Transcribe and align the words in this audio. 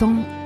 L'instant 0.00 0.37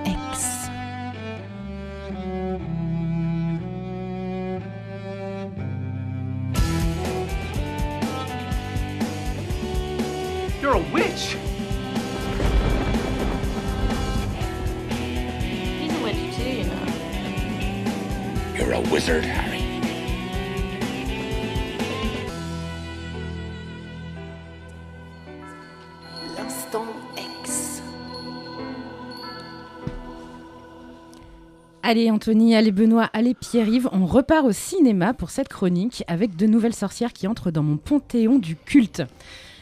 Allez 31.84 32.12
Anthony, 32.12 32.54
allez 32.54 32.70
Benoît, 32.70 33.10
allez 33.12 33.34
Pierre-Yves, 33.34 33.88
on 33.90 34.06
repart 34.06 34.46
au 34.46 34.52
cinéma 34.52 35.14
pour 35.14 35.30
cette 35.30 35.48
chronique 35.48 36.04
avec 36.06 36.36
de 36.36 36.46
nouvelles 36.46 36.76
sorcières 36.76 37.12
qui 37.12 37.26
entrent 37.26 37.50
dans 37.50 37.64
mon 37.64 37.76
panthéon 37.76 38.38
du 38.38 38.54
culte. 38.54 39.02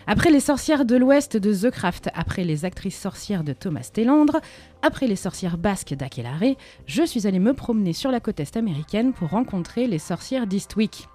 Après 0.06 0.30
les 0.30 0.41
sorcières 0.41 0.84
de 0.84 0.96
l'Ouest 0.96 1.38
de 1.38 1.55
The 1.55 1.70
Craft, 1.70 2.10
après 2.12 2.45
les 2.45 2.66
actrices 2.66 3.01
sorcières 3.01 3.43
de 3.43 3.55
Thomas 3.55 3.88
Tellandre, 3.91 4.41
après 4.83 5.06
les 5.06 5.16
sorcières 5.16 5.56
basques 5.56 5.95
d'Akelarre, 5.95 6.56
je 6.84 7.05
suis 7.05 7.27
allée 7.27 7.38
me 7.38 7.55
promener 7.55 7.95
sur 7.95 8.10
la 8.10 8.21
côte 8.21 8.38
est 8.38 8.55
américaine 8.59 9.15
pour 9.15 9.30
rencontrer 9.30 9.87
les 9.87 9.98
sorcières 9.98 10.46
d'Eastwick. 10.46 11.09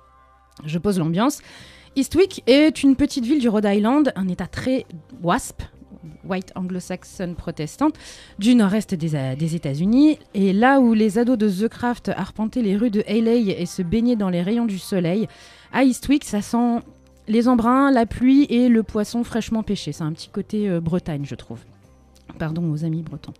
Je 0.66 0.80
pose 0.80 0.98
l'ambiance. 0.98 1.42
Eastwick 1.95 2.42
est 2.48 2.81
une 2.81 2.95
petite 2.95 3.26
ville 3.26 3.40
du 3.40 3.48
Rhode 3.48 3.67
Island, 3.70 4.12
un 4.16 4.28
état 4.28 4.48
très 4.48 4.88
WASP, 5.22 5.62
White 6.23 6.52
Anglo-Saxon 6.55 7.36
protestante, 7.36 7.95
du 8.40 8.55
nord-est 8.55 8.95
des, 8.95 9.56
États-Unis. 9.56 10.20
Et 10.34 10.53
là 10.53 10.80
où 10.80 10.94
les 10.94 11.17
ados 11.17 11.38
de 11.38 11.50
The 11.50 11.67
Craft 11.67 12.09
arpentaient 12.09 12.61
les 12.61 12.78
rues 12.78 12.92
de 12.92 13.03
Haley 13.08 13.56
et 13.59 13.66
se 13.66 13.81
baignaient 13.81 14.16
dans 14.16 14.30
les 14.30 14.42
rayons 14.42 14.66
du 14.66 14.80
soleil, 14.80 15.28
à 15.72 15.83
Eastwick, 15.83 16.23
ça 16.23 16.42
sent 16.42 16.80
les 17.28 17.48
embruns, 17.48 17.92
la 17.92 18.06
pluie 18.06 18.45
et 18.50 18.70
le 18.70 18.83
poisson 18.83 19.23
fraîchement 19.23 19.64
pêché. 19.64 19.92
C'est 19.92 20.03
un 20.03 20.14
petit 20.14 20.30
côté 20.30 20.70
euh, 20.70 20.80
Bretagne, 20.80 21.26
je 21.26 21.36
trouve. 21.36 21.59
Pardon 22.38 22.70
aux 22.72 22.84
amis 22.84 23.02
bretons. 23.02 23.34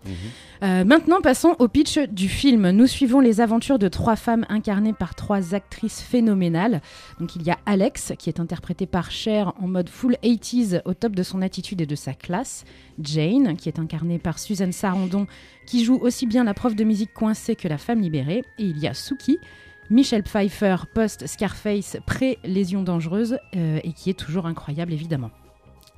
Euh, 0.64 0.86
maintenant, 0.86 1.20
passons 1.22 1.56
au 1.60 1.68
pitch 1.68 2.00
du 2.00 2.30
film. 2.30 2.70
Nous 2.70 2.88
suivons 2.88 3.20
les 3.20 3.42
aventures 3.42 3.80
de 3.80 3.88
trois 3.88 4.16
femmes 4.16 4.46
incarnées 4.48 4.94
par 4.94 5.16
trois 5.16 5.54
actrices 5.54 6.02
phénoménales. 6.02 6.82
Donc, 7.20 7.36
il 7.36 7.44
y 7.44 7.52
a 7.52 7.58
Alex, 7.66 8.14
qui 8.18 8.30
est 8.30 8.40
interprétée 8.40 8.86
par 8.86 9.12
Cher 9.12 9.54
en 9.60 9.68
mode 9.68 9.90
full 9.90 10.16
80s, 10.24 10.82
au 10.86 10.94
top 10.94 11.14
de 11.14 11.24
son 11.24 11.42
attitude 11.42 11.82
et 11.82 11.86
de 11.86 11.96
sa 11.96 12.14
classe. 12.14 12.64
Jane, 13.00 13.58
qui 13.58 13.68
est 13.68 13.80
incarnée 13.80 14.20
par 14.20 14.40
Suzanne 14.40 14.72
Sarandon, 14.72 15.28
qui 15.66 15.84
joue 15.84 15.98
aussi 15.98 16.26
bien 16.26 16.44
la 16.44 16.54
prof 16.54 16.76
de 16.76 16.84
musique 16.84 17.14
coincée 17.14 17.56
que 17.56 17.68
la 17.68 17.78
femme 17.78 18.02
libérée. 18.02 18.44
Et 18.58 18.64
il 18.64 18.78
y 18.80 18.88
a 18.88 18.94
Suki, 18.94 19.40
Michelle 19.90 20.24
Pfeiffer, 20.24 20.78
post-Scarface, 20.94 21.98
pré-lésion 22.06 22.82
dangereuse, 22.82 23.38
euh, 23.56 23.80
et 23.84 23.94
qui 23.94 24.10
est 24.10 24.18
toujours 24.18 24.46
incroyable, 24.46 24.94
évidemment. 24.94 25.32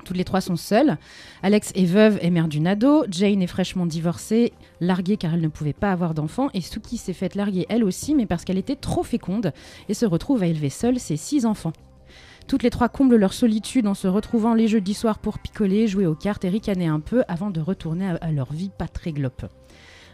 Toutes 0.08 0.16
les 0.16 0.24
trois 0.24 0.40
sont 0.40 0.56
seules. 0.56 0.96
Alex 1.44 1.74
est 1.76 1.84
veuve 1.84 2.18
et 2.22 2.30
mère 2.30 2.48
d'une 2.48 2.66
ado. 2.66 3.04
Jane 3.12 3.42
est 3.42 3.48
fraîchement 3.48 3.86
divorcée, 3.86 4.54
larguée 4.80 5.18
car 5.18 5.34
elle 5.34 5.42
ne 5.42 5.50
pouvait 5.50 5.74
pas 5.74 5.92
avoir 5.92 6.14
d'enfants. 6.14 6.48
Et 6.54 6.62
Suki 6.62 6.96
s'est 6.96 7.12
faite 7.12 7.36
larguer 7.36 7.66
elle 7.68 7.84
aussi, 7.84 8.16
mais 8.16 8.26
parce 8.26 8.46
qu'elle 8.46 8.58
était 8.58 8.78
trop 8.78 9.04
féconde 9.04 9.52
et 9.90 9.94
se 9.94 10.06
retrouve 10.06 10.44
à 10.44 10.48
élever 10.48 10.70
seule 10.70 10.98
ses 10.98 11.18
six 11.18 11.46
enfants. 11.46 11.74
Toutes 12.48 12.64
les 12.64 12.70
trois 12.70 12.88
comblent 12.88 13.18
leur 13.18 13.34
solitude 13.34 13.86
en 13.86 13.94
se 13.96 14.08
retrouvant 14.08 14.54
les 14.54 14.70
jeudis 14.70 14.94
soirs 14.94 15.20
pour 15.20 15.40
picoler, 15.40 15.90
jouer 15.90 16.06
aux 16.06 16.16
cartes 16.16 16.46
et 16.46 16.50
ricaner 16.50 16.88
un 16.88 17.02
peu 17.02 17.26
avant 17.28 17.52
de 17.52 17.60
retourner 17.60 18.16
à, 18.22 18.32
leur 18.32 18.54
vie 18.54 18.72
pas 18.78 18.88
très 18.88 19.12
glope. 19.12 19.46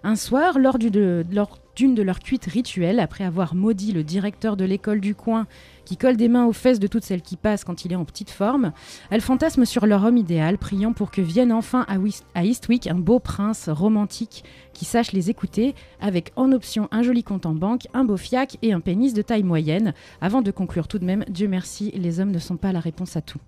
Un 0.03 0.15
soir, 0.15 0.57
lors 0.57 0.79
d'une 0.79 1.93
de 1.93 2.01
leurs 2.01 2.19
cuites 2.19 2.45
rituelles, 2.45 2.99
après 2.99 3.25
avoir 3.25 3.53
maudit 3.53 3.91
le 3.91 4.03
directeur 4.03 4.57
de 4.57 4.65
l'école 4.65 5.01
du 5.01 5.13
coin 5.13 5.45
qui 5.85 5.97
colle 5.97 6.17
des 6.17 6.27
mains 6.27 6.45
aux 6.45 6.53
fesses 6.53 6.79
de 6.79 6.87
toutes 6.87 7.03
celles 7.03 7.21
qui 7.21 7.37
passent 7.37 7.63
quand 7.63 7.85
il 7.85 7.91
est 7.91 7.97
en 7.97 8.05
petite 8.05 8.29
forme, 8.29 8.71
elles 9.09 9.21
fantasment 9.21 9.65
sur 9.65 9.85
leur 9.85 10.03
homme 10.03 10.17
idéal, 10.17 10.57
priant 10.57 10.93
pour 10.93 11.11
que 11.11 11.21
vienne 11.21 11.51
enfin 11.51 11.85
à, 11.87 12.43
Eastwick 12.43 12.87
un 12.87 12.95
beau 12.95 13.19
prince 13.19 13.69
romantique 13.69 14.43
qui 14.73 14.85
sache 14.85 15.11
les 15.11 15.29
écouter, 15.29 15.75
avec 15.99 16.31
en 16.35 16.51
option 16.51 16.87
un 16.91 17.03
joli 17.03 17.23
compte 17.23 17.45
en 17.45 17.53
banque, 17.53 17.87
un 17.93 18.05
beau 18.05 18.17
fiac 18.17 18.57
et 18.61 18.73
un 18.73 18.79
pénis 18.79 19.13
de 19.13 19.21
taille 19.21 19.43
moyenne, 19.43 19.93
avant 20.21 20.41
de 20.41 20.51
conclure 20.51 20.87
tout 20.87 20.99
de 20.99 21.05
même, 21.05 21.25
Dieu 21.29 21.47
merci, 21.47 21.91
les 21.95 22.19
hommes 22.19 22.31
ne 22.31 22.39
sont 22.39 22.57
pas 22.57 22.71
la 22.71 22.79
réponse 22.79 23.15
à 23.15 23.21
tout. 23.21 23.39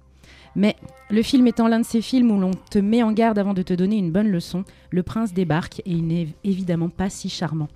Mais 0.55 0.75
le 1.09 1.21
film 1.21 1.47
étant 1.47 1.67
l'un 1.67 1.79
de 1.79 1.85
ces 1.85 2.01
films 2.01 2.31
où 2.31 2.39
l'on 2.39 2.51
te 2.51 2.79
met 2.79 3.03
en 3.03 3.11
garde 3.11 3.37
avant 3.37 3.53
de 3.53 3.61
te 3.61 3.73
donner 3.73 3.97
une 3.97 4.11
bonne 4.11 4.29
leçon, 4.29 4.63
le 4.89 5.03
prince 5.03 5.33
débarque 5.33 5.79
et 5.79 5.91
il 5.91 6.07
n'est 6.07 6.29
évidemment 6.43 6.89
pas 6.89 7.09
si 7.09 7.29
charmant. 7.29 7.67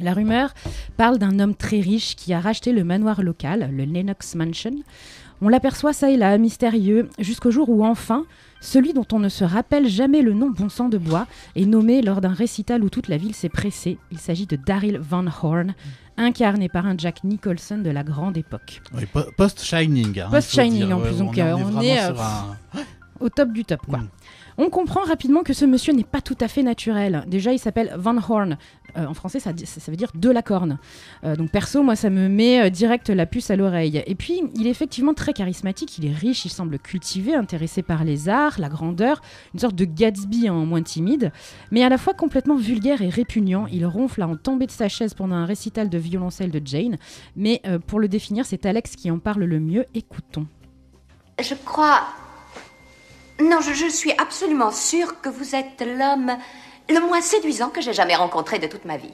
La 0.00 0.12
rumeur 0.12 0.52
parle 0.96 1.18
d'un 1.18 1.38
homme 1.38 1.54
très 1.54 1.80
riche 1.80 2.16
qui 2.16 2.32
a 2.34 2.40
racheté 2.40 2.72
le 2.72 2.84
manoir 2.84 3.22
local, 3.22 3.70
le 3.72 3.84
Lennox 3.84 4.34
Mansion. 4.34 4.74
On 5.42 5.48
l'aperçoit 5.48 5.92
ça 5.92 6.10
et 6.10 6.16
là, 6.16 6.36
mystérieux, 6.38 7.08
jusqu'au 7.18 7.50
jour 7.50 7.68
où 7.68 7.84
enfin, 7.84 8.24
celui 8.60 8.92
dont 8.94 9.06
on 9.12 9.18
ne 9.18 9.28
se 9.28 9.44
rappelle 9.44 9.86
jamais 9.86 10.22
le 10.22 10.32
nom 10.32 10.48
bon 10.50 10.68
sang 10.70 10.88
de 10.88 10.96
bois 10.98 11.26
est 11.56 11.66
nommé 11.66 12.00
lors 12.02 12.20
d'un 12.22 12.32
récital 12.32 12.82
où 12.82 12.88
toute 12.88 13.08
la 13.08 13.16
ville 13.18 13.34
s'est 13.34 13.50
pressée. 13.50 13.98
Il 14.10 14.18
s'agit 14.18 14.46
de 14.46 14.56
Daryl 14.56 14.98
Van 14.98 15.24
Horn, 15.42 15.74
incarné 16.16 16.70
par 16.70 16.86
un 16.86 16.96
Jack 16.96 17.22
Nicholson 17.24 17.78
de 17.78 17.90
la 17.90 18.02
grande 18.02 18.38
époque. 18.38 18.80
Oui, 18.94 19.04
po- 19.12 19.20
Post-Shining. 19.36 20.20
hein, 20.20 20.28
Post-Shining, 20.30 20.90
en 20.92 21.00
plus, 21.00 21.10
ouais, 21.12 21.18
donc, 21.18 21.34
on, 21.36 21.40
euh, 21.40 21.44
est 21.48 21.52
on 21.52 21.56
vraiment 21.64 21.80
est, 21.82 22.00
euh, 22.00 22.12
un- 22.14 22.80
au 23.20 23.28
top 23.28 23.52
du 23.52 23.64
top, 23.66 23.80
quoi. 23.86 23.98
Mm. 23.98 24.08
On 24.58 24.70
comprend 24.70 25.02
rapidement 25.02 25.42
que 25.42 25.52
ce 25.52 25.64
monsieur 25.64 25.92
n'est 25.92 26.04
pas 26.04 26.20
tout 26.20 26.36
à 26.40 26.48
fait 26.48 26.62
naturel. 26.62 27.24
Déjà, 27.26 27.52
il 27.52 27.58
s'appelle 27.58 27.92
Van 27.96 28.16
Horn. 28.16 28.56
Euh, 28.96 29.06
en 29.06 29.14
français, 29.14 29.38
ça, 29.40 29.52
veut 29.52 29.96
dire 29.96 30.10
de 30.14 30.30
la 30.30 30.42
corne. 30.42 30.78
Euh, 31.24 31.36
donc, 31.36 31.50
perso, 31.50 31.82
moi, 31.82 31.96
ça 31.96 32.08
me 32.08 32.28
met 32.28 32.62
euh, 32.62 32.70
direct 32.70 33.10
la 33.10 33.26
puce 33.26 33.50
à 33.50 33.56
l'oreille. 33.56 34.02
Et 34.06 34.14
puis, 34.14 34.42
il 34.54 34.66
est 34.66 34.70
effectivement 34.70 35.12
très 35.12 35.32
charismatique. 35.32 35.98
Il 35.98 36.06
est 36.06 36.14
riche, 36.14 36.44
il 36.46 36.50
semble 36.50 36.78
cultivé, 36.78 37.34
intéressé 37.34 37.82
par 37.82 38.04
les 38.04 38.28
arts, 38.28 38.58
la 38.58 38.68
grandeur, 38.68 39.20
une 39.52 39.60
sorte 39.60 39.74
de 39.74 39.84
Gatsby 39.84 40.48
en 40.48 40.64
moins 40.64 40.82
timide, 40.82 41.32
mais 41.70 41.84
à 41.84 41.88
la 41.88 41.98
fois 41.98 42.14
complètement 42.14 42.56
vulgaire 42.56 43.02
et 43.02 43.08
répugnant. 43.08 43.66
Il 43.66 43.84
ronfle 43.84 44.22
à 44.22 44.28
en 44.28 44.36
tomber 44.36 44.66
de 44.66 44.70
sa 44.70 44.88
chaise 44.88 45.12
pendant 45.12 45.36
un 45.36 45.46
récital 45.46 45.90
de 45.90 45.98
violoncelle 45.98 46.50
de 46.50 46.62
Jane. 46.64 46.96
Mais 47.36 47.60
pour 47.86 48.00
le 48.00 48.08
définir, 48.08 48.46
c'est 48.46 48.64
Alex 48.66 48.96
qui 48.96 49.10
en 49.10 49.18
parle 49.18 49.44
le 49.44 49.60
mieux. 49.60 49.84
Écoutons. 49.94 50.46
Je 51.40 51.54
crois. 51.64 52.00
Non, 53.40 53.60
je, 53.60 53.88
suis 53.88 54.12
absolument 54.12 54.70
sûre 54.70 55.20
que 55.20 55.28
vous 55.28 55.54
êtes 55.54 55.82
l'homme 55.82 56.36
le 56.88 57.00
moins 57.00 57.20
séduisant 57.20 57.68
que 57.68 57.82
j'ai 57.82 57.92
jamais 57.92 58.14
rencontré 58.14 58.58
de 58.58 58.66
toute 58.66 58.86
ma 58.86 58.96
vie. 58.96 59.12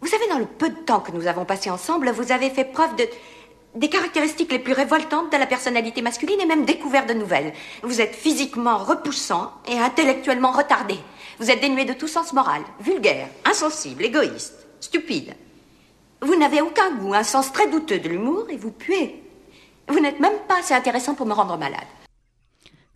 Vous 0.00 0.06
savez, 0.06 0.26
dans 0.28 0.38
le 0.38 0.46
peu 0.46 0.70
de 0.70 0.76
temps 0.76 1.00
que 1.00 1.12
nous 1.12 1.26
avons 1.26 1.44
passé 1.44 1.70
ensemble, 1.70 2.10
vous 2.10 2.32
avez 2.32 2.48
fait 2.48 2.64
preuve 2.64 2.96
de. 2.96 3.06
des 3.74 3.90
caractéristiques 3.90 4.52
les 4.52 4.58
plus 4.58 4.72
révoltantes 4.72 5.30
de 5.30 5.36
la 5.36 5.46
personnalité 5.46 6.00
masculine 6.00 6.40
et 6.40 6.46
même 6.46 6.64
découvert 6.64 7.04
de 7.04 7.12
nouvelles. 7.12 7.52
Vous 7.82 8.00
êtes 8.00 8.14
physiquement 8.14 8.78
repoussant 8.78 9.52
et 9.66 9.78
intellectuellement 9.78 10.52
retardé. 10.52 10.96
Vous 11.38 11.50
êtes 11.50 11.60
dénué 11.60 11.84
de 11.84 11.92
tout 11.92 12.08
sens 12.08 12.32
moral, 12.32 12.62
vulgaire, 12.80 13.28
insensible, 13.44 14.04
égoïste, 14.04 14.66
stupide. 14.80 15.34
Vous 16.22 16.36
n'avez 16.36 16.62
aucun 16.62 16.92
goût, 16.94 17.12
un 17.12 17.24
sens 17.24 17.52
très 17.52 17.68
douteux 17.68 17.98
de 17.98 18.08
l'humour 18.08 18.46
et 18.48 18.56
vous 18.56 18.72
puez. 18.72 19.22
Vous 19.88 20.00
n'êtes 20.00 20.18
même 20.18 20.38
pas 20.48 20.60
assez 20.60 20.74
intéressant 20.74 21.14
pour 21.14 21.26
me 21.26 21.34
rendre 21.34 21.58
malade. 21.58 21.86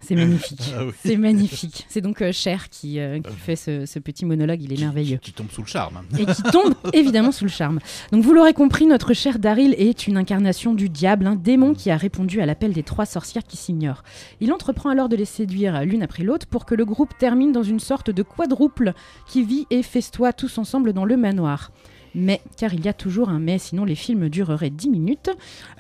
C'est 0.03 0.15
magnifique. 0.15 0.61
Ah 0.75 0.87
oui. 0.87 0.93
C'est 1.05 1.17
magnifique. 1.17 1.87
C'est 1.89 2.01
donc 2.01 2.23
euh, 2.23 2.33
Cher 2.33 2.69
qui, 2.71 2.99
euh, 2.99 3.21
qui 3.21 3.37
fait 3.37 3.57
ce, 3.57 3.85
ce 3.85 3.99
petit 3.99 4.25
monologue, 4.25 4.63
il 4.63 4.73
est 4.73 4.81
merveilleux. 4.81 5.19
Qui 5.19 5.33
tombe 5.33 5.51
sous 5.51 5.63
le 5.63 5.67
charme. 5.67 6.03
Et 6.19 6.25
qui 6.25 6.43
tombe 6.43 6.75
évidemment 6.93 7.33
sous 7.33 7.45
le 7.45 7.51
charme. 7.51 7.79
Donc 8.11 8.23
vous 8.23 8.33
l'aurez 8.33 8.55
compris, 8.55 8.87
notre 8.87 9.13
cher 9.13 9.39
Daryl 9.39 9.75
est 9.79 10.07
une 10.07 10.17
incarnation 10.17 10.73
du 10.73 10.89
diable, 10.89 11.27
un 11.27 11.37
démon 11.37 11.75
qui 11.75 11.91
a 11.91 11.97
répondu 11.97 12.41
à 12.41 12.47
l'appel 12.47 12.73
des 12.73 12.83
trois 12.83 13.07
sorcières 13.07 13.45
qui 13.45 13.57
s'ignorent. 13.57 14.03
Il 14.41 14.53
entreprend 14.53 14.91
alors 14.91 15.09
de 15.09 15.17
les 15.17 15.25
séduire 15.25 15.85
l'une 15.85 16.03
après 16.03 16.23
l'autre 16.23 16.47
pour 16.47 16.65
que 16.65 16.75
le 16.75 16.85
groupe 16.85 17.17
termine 17.19 17.53
dans 17.53 17.63
une 17.63 17.81
sorte 17.81 18.11
de 18.11 18.23
quadruple 18.23 18.93
qui 19.27 19.43
vit 19.43 19.67
et 19.71 19.83
festoie 19.83 20.33
tous 20.33 20.59
ensemble 20.59 20.93
dans 20.93 21.05
le 21.05 21.17
manoir. 21.17 21.71
Mais, 22.15 22.43
car 22.59 22.75
il 22.75 22.85
y 22.85 22.89
a 22.89 22.93
toujours 22.93 23.31
un 23.31 23.39
mais, 23.39 23.59
sinon 23.59 23.85
les 23.85 23.95
films 23.95 24.29
dureraient 24.29 24.71
10 24.71 24.91
minutes. 24.91 25.31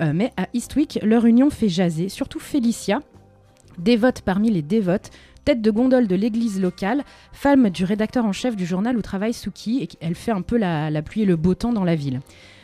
Euh, 0.00 0.12
mais 0.14 0.32
à 0.36 0.48
Eastwick, 0.54 0.98
leur 1.02 1.26
union 1.26 1.50
fait 1.50 1.68
jaser, 1.68 2.08
surtout 2.08 2.40
Félicia, 2.40 3.02
dévote 3.78 4.22
parmi 4.22 4.50
les 4.50 4.62
dévotes, 4.62 5.10
tête 5.44 5.60
de 5.60 5.70
gondole 5.70 6.06
de 6.06 6.14
l'église 6.14 6.60
locale, 6.60 7.04
femme 7.32 7.70
du 7.70 7.84
rédacteur 7.84 8.24
en 8.24 8.32
chef 8.32 8.56
du 8.56 8.66
journal 8.66 8.96
où 8.96 9.02
travaille 9.02 9.34
Suki, 9.34 9.82
et 9.82 9.88
elle 10.00 10.14
fait 10.14 10.30
un 10.30 10.42
peu 10.42 10.56
la, 10.56 11.02
pluie 11.02 11.22
et 11.22 11.26
le 11.26 11.36
beau 11.36 11.54
temps 11.54 11.72
dans 11.72 11.84
la 11.84 11.94
ville. 11.94 12.20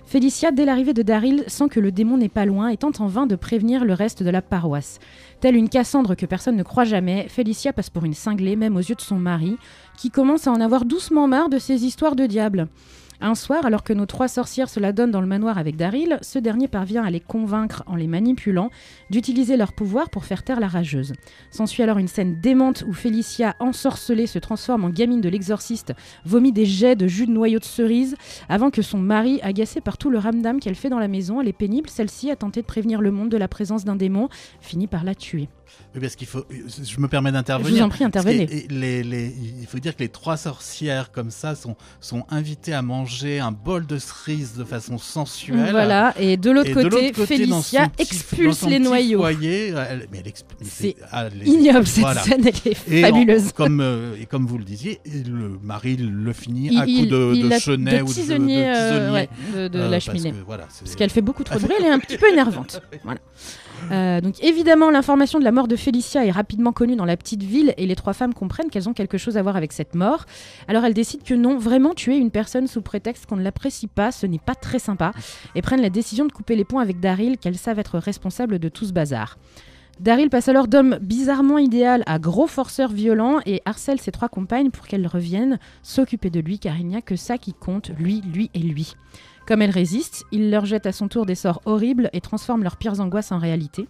Félicia, 0.06 0.52
dès 0.52 0.64
l'arrivée 0.64 0.94
de 0.94 1.02
Daryl, 1.02 1.44
sent 1.48 1.68
que 1.68 1.80
le 1.80 1.92
démon 1.92 2.16
n'est 2.16 2.30
pas 2.30 2.46
loin 2.46 2.68
et 2.68 2.78
tente 2.78 3.02
en 3.02 3.08
vain 3.08 3.26
de 3.26 3.36
prévenir 3.36 3.84
le 3.84 3.92
reste 3.92 4.22
de 4.22 4.30
la 4.30 4.40
paroisse. 4.40 5.00
Telle 5.40 5.54
une 5.54 5.68
Cassandre 5.68 6.14
que 6.14 6.24
personne 6.24 6.56
ne 6.56 6.62
croit 6.62 6.84
jamais, 6.84 7.26
Félicia 7.28 7.74
passe 7.74 7.90
pour 7.90 8.04
une 8.04 8.14
cinglée, 8.14 8.56
même 8.56 8.76
aux 8.76 8.80
yeux 8.80 8.94
de 8.94 9.02
son 9.02 9.18
mari, 9.18 9.58
qui 9.98 10.10
commence 10.10 10.46
à 10.46 10.52
en 10.52 10.62
avoir 10.62 10.86
doucement 10.86 11.28
marre 11.28 11.50
de 11.50 11.58
ces 11.58 11.84
histoires 11.84 12.16
de 12.16 12.24
diable. 12.24 12.68
Un 13.20 13.34
soir, 13.34 13.66
alors 13.66 13.82
que 13.82 13.92
nos 13.92 14.06
trois 14.06 14.28
sorcières 14.28 14.68
se 14.68 14.78
la 14.78 14.92
donnent 14.92 15.10
dans 15.10 15.20
le 15.20 15.26
manoir 15.26 15.58
avec 15.58 15.74
Daryl, 15.74 16.18
ce 16.22 16.38
dernier 16.38 16.68
parvient 16.68 17.02
à 17.02 17.10
les 17.10 17.18
convaincre, 17.18 17.82
en 17.86 17.96
les 17.96 18.06
manipulant, 18.06 18.70
d'utiliser 19.10 19.56
leur 19.56 19.72
pouvoir 19.72 20.08
pour 20.08 20.24
faire 20.24 20.44
taire 20.44 20.60
la 20.60 20.68
rageuse. 20.68 21.14
S'ensuit 21.50 21.82
alors 21.82 21.98
une 21.98 22.06
scène 22.06 22.40
démente 22.40 22.84
où 22.86 22.92
Félicia, 22.92 23.56
ensorcelée, 23.58 24.28
se 24.28 24.38
transforme 24.38 24.84
en 24.84 24.90
gamine 24.90 25.20
de 25.20 25.28
l'exorciste, 25.28 25.94
vomit 26.24 26.52
des 26.52 26.64
jets 26.64 26.94
de 26.94 27.08
jus 27.08 27.26
de 27.26 27.32
noyau 27.32 27.58
de 27.58 27.64
cerise, 27.64 28.14
avant 28.48 28.70
que 28.70 28.82
son 28.82 28.98
mari, 28.98 29.40
agacé 29.42 29.80
par 29.80 29.98
tout 29.98 30.10
le 30.10 30.18
ramdam 30.18 30.60
qu'elle 30.60 30.76
fait 30.76 30.88
dans 30.88 31.00
la 31.00 31.08
maison, 31.08 31.40
elle 31.40 31.48
est 31.48 31.52
pénible, 31.52 31.90
celle-ci 31.90 32.30
a 32.30 32.36
tenté 32.36 32.60
de 32.60 32.66
prévenir 32.66 33.00
le 33.00 33.10
monde 33.10 33.30
de 33.30 33.36
la 33.36 33.48
présence 33.48 33.84
d'un 33.84 33.96
démon, 33.96 34.28
finit 34.60 34.86
par 34.86 35.02
la 35.02 35.16
tuer. 35.16 35.48
Oui, 35.94 36.00
parce 36.00 36.16
qu'il 36.16 36.26
faut. 36.26 36.44
Je 36.50 37.00
me 37.00 37.08
permets 37.08 37.32
d'intervenir. 37.32 37.70
Je 37.70 37.76
vous 37.76 37.82
en 37.82 37.88
prie, 37.88 38.04
intervenez. 38.04 38.66
Les- 38.70 39.02
les- 39.02 39.34
il 39.60 39.66
faut 39.66 39.78
dire 39.78 39.94
que 39.96 40.00
les 40.02 40.08
trois 40.08 40.36
sorcières 40.36 41.10
comme 41.12 41.30
ça 41.30 41.54
sont, 41.54 41.76
sont 42.00 42.24
invitées 42.30 42.72
à 42.74 42.82
manger 42.82 43.40
un 43.40 43.52
bol 43.52 43.86
de 43.86 43.98
cerises 43.98 44.54
de 44.54 44.64
façon 44.64 44.98
sensuelle. 44.98 45.70
Voilà, 45.70 46.14
et 46.18 46.36
de 46.36 46.50
l'autre 46.50 46.72
côté, 46.72 47.12
côté, 47.12 47.26
Félicia 47.26 47.88
petit- 47.88 48.02
expulse 48.02 48.62
les 48.66 48.78
noyaux. 48.78 49.20
foyer, 49.20 49.68
elle- 49.68 50.06
mais 50.12 50.18
elle 50.24 50.30
exp- 50.30 50.44
mais 50.60 50.66
C'est 50.68 50.96
ah, 51.10 51.28
Ignoble 51.44 51.86
cette 51.86 52.00
voilà. 52.00 52.22
scène, 52.22 52.46
elle 52.46 52.72
est 52.72 52.76
Et 52.90 53.04
en- 53.04 53.08
fabuleuse. 53.08 53.52
comme, 53.52 53.80
euh, 53.80 54.16
et 54.20 54.26
comme 54.26 54.46
vous 54.46 54.58
le 54.58 54.64
disiez, 54.64 55.00
le 55.06 55.58
mari 55.62 55.96
le 55.96 56.32
finit 56.32 56.68
Il- 56.72 56.78
à 56.78 56.84
coups 56.84 57.08
de, 57.08 57.32
il 57.34 57.48
de 57.48 57.58
chenet 57.58 57.98
de 57.98 58.02
ou 58.02 58.08
de, 58.08 58.12
tisonnier, 58.12 58.64
de 58.64 58.70
euh, 58.74 59.12
ouais, 59.12 59.28
de, 59.54 59.68
de 59.68 59.78
Euh, 59.78 59.88
la 59.88 60.00
cheminée. 60.00 60.32
que, 60.32 60.36
voilà, 60.46 60.64
c'est- 60.70 60.84
Parce 60.84 60.96
qu'elle 60.96 61.10
fait 61.10 61.22
beaucoup 61.22 61.44
trop 61.44 61.58
de 61.58 61.60
bruit, 61.64 61.74
elle 61.78 61.86
est 61.86 61.90
un 61.90 61.98
petit 61.98 62.18
peu 62.18 62.28
énervante. 62.30 62.80
Voilà. 63.04 63.20
Euh, 63.90 64.20
donc 64.20 64.42
évidemment, 64.42 64.90
l'information 64.90 65.38
de 65.38 65.44
la 65.44 65.52
mort 65.52 65.68
de 65.68 65.76
Félicia 65.76 66.24
est 66.24 66.30
rapidement 66.30 66.72
connue 66.72 66.96
dans 66.96 67.04
la 67.04 67.16
petite 67.16 67.42
ville 67.42 67.74
et 67.76 67.86
les 67.86 67.96
trois 67.96 68.12
femmes 68.12 68.34
comprennent 68.34 68.70
qu'elles 68.70 68.88
ont 68.88 68.94
quelque 68.94 69.18
chose 69.18 69.36
à 69.36 69.42
voir 69.42 69.56
avec 69.56 69.72
cette 69.72 69.94
mort. 69.94 70.24
Alors 70.68 70.84
elles 70.84 70.94
décident 70.94 71.24
que 71.24 71.34
non, 71.34 71.58
vraiment 71.58 71.94
tuer 71.94 72.16
une 72.16 72.30
personne 72.30 72.66
sous 72.66 72.82
prétexte 72.82 73.26
qu'on 73.26 73.36
ne 73.36 73.42
l'apprécie 73.42 73.86
pas, 73.86 74.12
ce 74.12 74.26
n'est 74.26 74.38
pas 74.38 74.54
très 74.54 74.78
sympa, 74.78 75.12
et 75.54 75.62
prennent 75.62 75.82
la 75.82 75.90
décision 75.90 76.26
de 76.26 76.32
couper 76.32 76.56
les 76.56 76.64
ponts 76.64 76.78
avec 76.78 77.00
Daryl, 77.00 77.38
qu'elles 77.38 77.58
savent 77.58 77.78
être 77.78 77.98
responsable 77.98 78.58
de 78.58 78.68
tout 78.68 78.84
ce 78.84 78.92
bazar. 78.92 79.36
Daryl 80.00 80.30
passe 80.30 80.48
alors 80.48 80.68
d'homme 80.68 80.98
bizarrement 81.00 81.58
idéal 81.58 82.04
à 82.06 82.20
gros 82.20 82.46
forceur 82.46 82.92
violent 82.92 83.40
et 83.46 83.62
harcèle 83.64 84.00
ses 84.00 84.12
trois 84.12 84.28
compagnes 84.28 84.70
pour 84.70 84.86
qu'elles 84.86 85.08
reviennent 85.08 85.58
s'occuper 85.82 86.30
de 86.30 86.38
lui 86.38 86.60
car 86.60 86.78
il 86.78 86.86
n'y 86.86 86.96
a 86.96 87.02
que 87.02 87.16
ça 87.16 87.36
qui 87.36 87.52
compte, 87.52 87.90
lui, 87.98 88.22
lui 88.32 88.48
et 88.54 88.60
lui. 88.60 88.94
Comme 89.48 89.62
elles 89.62 89.70
résistent, 89.70 90.26
il 90.30 90.50
leur 90.50 90.66
jette 90.66 90.84
à 90.84 90.92
son 90.92 91.08
tour 91.08 91.24
des 91.24 91.34
sorts 91.34 91.62
horribles 91.64 92.10
et 92.12 92.20
transforme 92.20 92.62
leurs 92.62 92.76
pires 92.76 93.00
angoisses 93.00 93.32
en 93.32 93.38
réalité. 93.38 93.88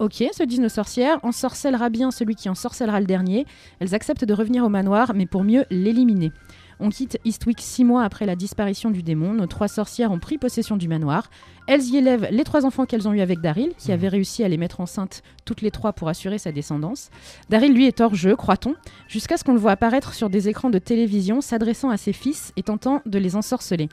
Ok, 0.00 0.22
se 0.32 0.42
disent 0.42 0.60
nos 0.60 0.68
sorcières, 0.68 1.18
ensorcellera 1.22 1.88
bien 1.88 2.10
celui 2.10 2.34
qui 2.34 2.50
ensorcellera 2.50 3.00
le 3.00 3.06
dernier. 3.06 3.46
Elles 3.80 3.94
acceptent 3.94 4.26
de 4.26 4.34
revenir 4.34 4.64
au 4.64 4.68
manoir, 4.68 5.14
mais 5.14 5.24
pour 5.24 5.44
mieux 5.44 5.64
l'éliminer. 5.70 6.30
On 6.80 6.90
quitte 6.90 7.18
Eastwick 7.24 7.60
six 7.60 7.84
mois 7.84 8.04
après 8.04 8.24
la 8.24 8.36
disparition 8.36 8.90
du 8.90 9.02
démon. 9.02 9.34
Nos 9.34 9.46
trois 9.46 9.66
sorcières 9.66 10.12
ont 10.12 10.20
pris 10.20 10.38
possession 10.38 10.76
du 10.76 10.86
manoir. 10.86 11.28
Elles 11.66 11.82
y 11.82 11.96
élèvent 11.96 12.28
les 12.30 12.44
trois 12.44 12.64
enfants 12.64 12.86
qu'elles 12.86 13.08
ont 13.08 13.12
eus 13.12 13.20
avec 13.20 13.40
Daryl, 13.40 13.72
qui 13.76 13.90
avait 13.90 14.08
réussi 14.08 14.44
à 14.44 14.48
les 14.48 14.56
mettre 14.56 14.80
enceintes 14.80 15.22
toutes 15.44 15.60
les 15.60 15.72
trois 15.72 15.92
pour 15.92 16.08
assurer 16.08 16.38
sa 16.38 16.52
descendance. 16.52 17.10
Daryl, 17.50 17.74
lui, 17.74 17.86
est 17.86 18.00
hors 18.00 18.14
jeu, 18.14 18.36
croit-on, 18.36 18.74
jusqu'à 19.08 19.36
ce 19.36 19.44
qu'on 19.44 19.54
le 19.54 19.58
voit 19.58 19.72
apparaître 19.72 20.14
sur 20.14 20.30
des 20.30 20.48
écrans 20.48 20.70
de 20.70 20.78
télévision, 20.78 21.40
s'adressant 21.40 21.90
à 21.90 21.96
ses 21.96 22.12
fils 22.12 22.52
et 22.56 22.62
tentant 22.62 23.02
de 23.06 23.18
les 23.18 23.34
ensorceler. 23.34 23.88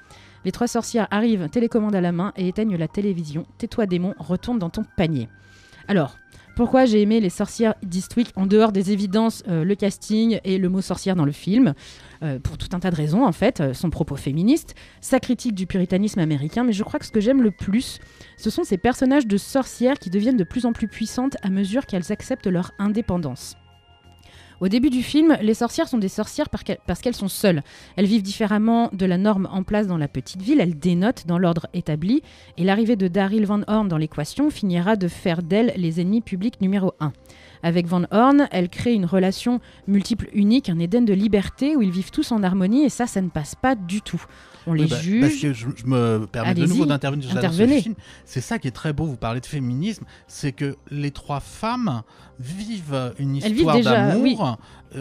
Les 0.46 0.52
trois 0.52 0.68
sorcières 0.68 1.08
arrivent, 1.10 1.50
télécommande 1.50 1.96
à 1.96 2.02
la 2.02 2.12
main, 2.12 2.34
et 2.38 2.48
éteignent 2.48 2.78
la 2.78 2.88
télévision. 2.88 3.48
Tais-toi, 3.58 3.88
démon, 3.88 4.14
retourne 4.20 4.60
dans 4.60 4.70
ton 4.70 4.86
panier. 4.96 5.28
Alors, 5.88 6.18
pourquoi 6.56 6.86
j'ai 6.86 7.02
aimé 7.02 7.20
les 7.20 7.30
sorcières 7.30 7.76
d'Eastwick 7.84 8.32
en 8.36 8.46
dehors 8.46 8.72
des 8.72 8.92
évidences, 8.92 9.44
euh, 9.48 9.64
le 9.64 9.76
casting 9.76 10.40
et 10.44 10.58
le 10.58 10.70
mot 10.70 10.82
sorcière 10.82 11.16
dans 11.16 11.26
le 11.26 11.32
film 11.32 11.74
Euh, 12.24 12.40
Pour 12.40 12.58
tout 12.58 12.70
un 12.72 12.80
tas 12.80 12.92
de 12.92 12.96
raisons, 12.96 13.26
en 13.26 13.32
fait. 13.34 13.60
Euh, 13.60 13.74
son 13.74 13.90
propos 13.90 14.16
féministe, 14.16 14.74
sa 15.02 15.20
critique 15.20 15.54
du 15.54 15.68
puritanisme 15.68 16.20
américain, 16.20 16.64
mais 16.64 16.72
je 16.72 16.84
crois 16.84 16.98
que 17.00 17.06
ce 17.06 17.12
que 17.12 17.20
j'aime 17.20 17.42
le 17.42 17.52
plus, 17.52 18.00
ce 18.38 18.50
sont 18.50 18.64
ces 18.64 18.78
personnages 18.78 19.28
de 19.28 19.38
sorcières 19.38 20.00
qui 20.00 20.10
deviennent 20.10 20.38
de 20.38 20.46
plus 20.46 20.66
en 20.66 20.72
plus 20.72 20.88
puissantes 20.88 21.36
à 21.44 21.50
mesure 21.50 21.86
qu'elles 21.86 22.12
acceptent 22.14 22.48
leur 22.48 22.72
indépendance. 22.80 23.58
Au 24.62 24.68
début 24.68 24.90
du 24.90 25.04
film, 25.04 25.38
les 25.42 25.54
sorcières 25.54 25.88
sont 25.88 25.98
des 25.98 26.08
sorcières 26.08 26.50
parce 26.50 27.02
qu'elles 27.02 27.16
sont 27.16 27.28
seules. 27.28 27.62
Elles 27.96 28.06
vivent 28.06 28.22
différemment 28.22 28.90
de 28.94 29.06
la 29.06 29.18
norme 29.18 29.50
en 29.52 29.64
place 29.64 29.88
dans 29.88 29.98
la 29.98 30.08
petite 30.08 30.42
ville, 30.42 30.62
elles 30.62 30.80
dénotent 30.80 31.28
dans 31.28 31.38
l'ordre 31.38 31.68
établi, 31.74 32.22
et 32.58 32.64
l'arrivée 32.64 32.96
de 32.96 33.08
Daryl 33.08 33.46
Van 33.46 33.62
Horn 33.68 33.88
dans 33.88 33.98
l'équation 33.98 34.50
finira 34.50 34.96
de 34.96 35.08
faire 35.08 35.44
d'elles 35.44 35.74
les 35.76 36.00
ennemis 36.00 36.22
publics 36.22 36.62
numéro 36.62 36.94
1. 37.00 37.12
Avec 37.64 37.88
Van 37.88 38.04
Horn, 38.12 38.48
elle 38.52 38.70
crée 38.70 38.94
une 38.94 39.06
relation 39.06 39.60
multiple 39.88 40.30
unique, 40.34 40.70
un 40.70 40.80
Éden 40.80 41.04
de 41.04 41.14
liberté 41.14 41.76
où 41.76 41.82
ils 41.82 41.92
vivent 41.92 42.12
tous 42.12 42.32
en 42.32 42.44
harmonie, 42.44 42.84
et 42.84 42.90
ça, 42.90 43.08
ça 43.08 43.22
ne 43.22 43.30
passe 43.30 43.56
pas 43.56 43.76
du 43.76 44.02
tout. 44.02 44.24
On 44.68 44.74
les 44.74 44.88
bah, 44.88 45.00
juge. 45.00 45.22
Parce 45.22 45.36
que 45.36 45.54
je, 45.54 45.68
je 45.76 45.86
me 45.86 46.26
permets 46.32 46.54
de 46.54 46.66
nouveau 46.66 46.86
d'intervenir 46.86 47.30
film. 47.82 47.96
C'est 48.26 48.42
ça 48.42 48.60
qui 48.60 48.68
est 48.68 48.72
très 48.72 48.94
beau, 48.94 49.06
vous 49.06 49.18
parlez 49.18 49.40
de 49.42 49.46
féminisme, 49.46 50.06
c'est 50.28 50.52
que 50.52 50.76
les 50.90 51.12
trois 51.12 51.40
femmes 51.40 52.02
vivent 52.40 53.14
une 53.18 53.36
histoire 53.38 53.80
d'amour 53.80 54.22
oui. 54.22 54.38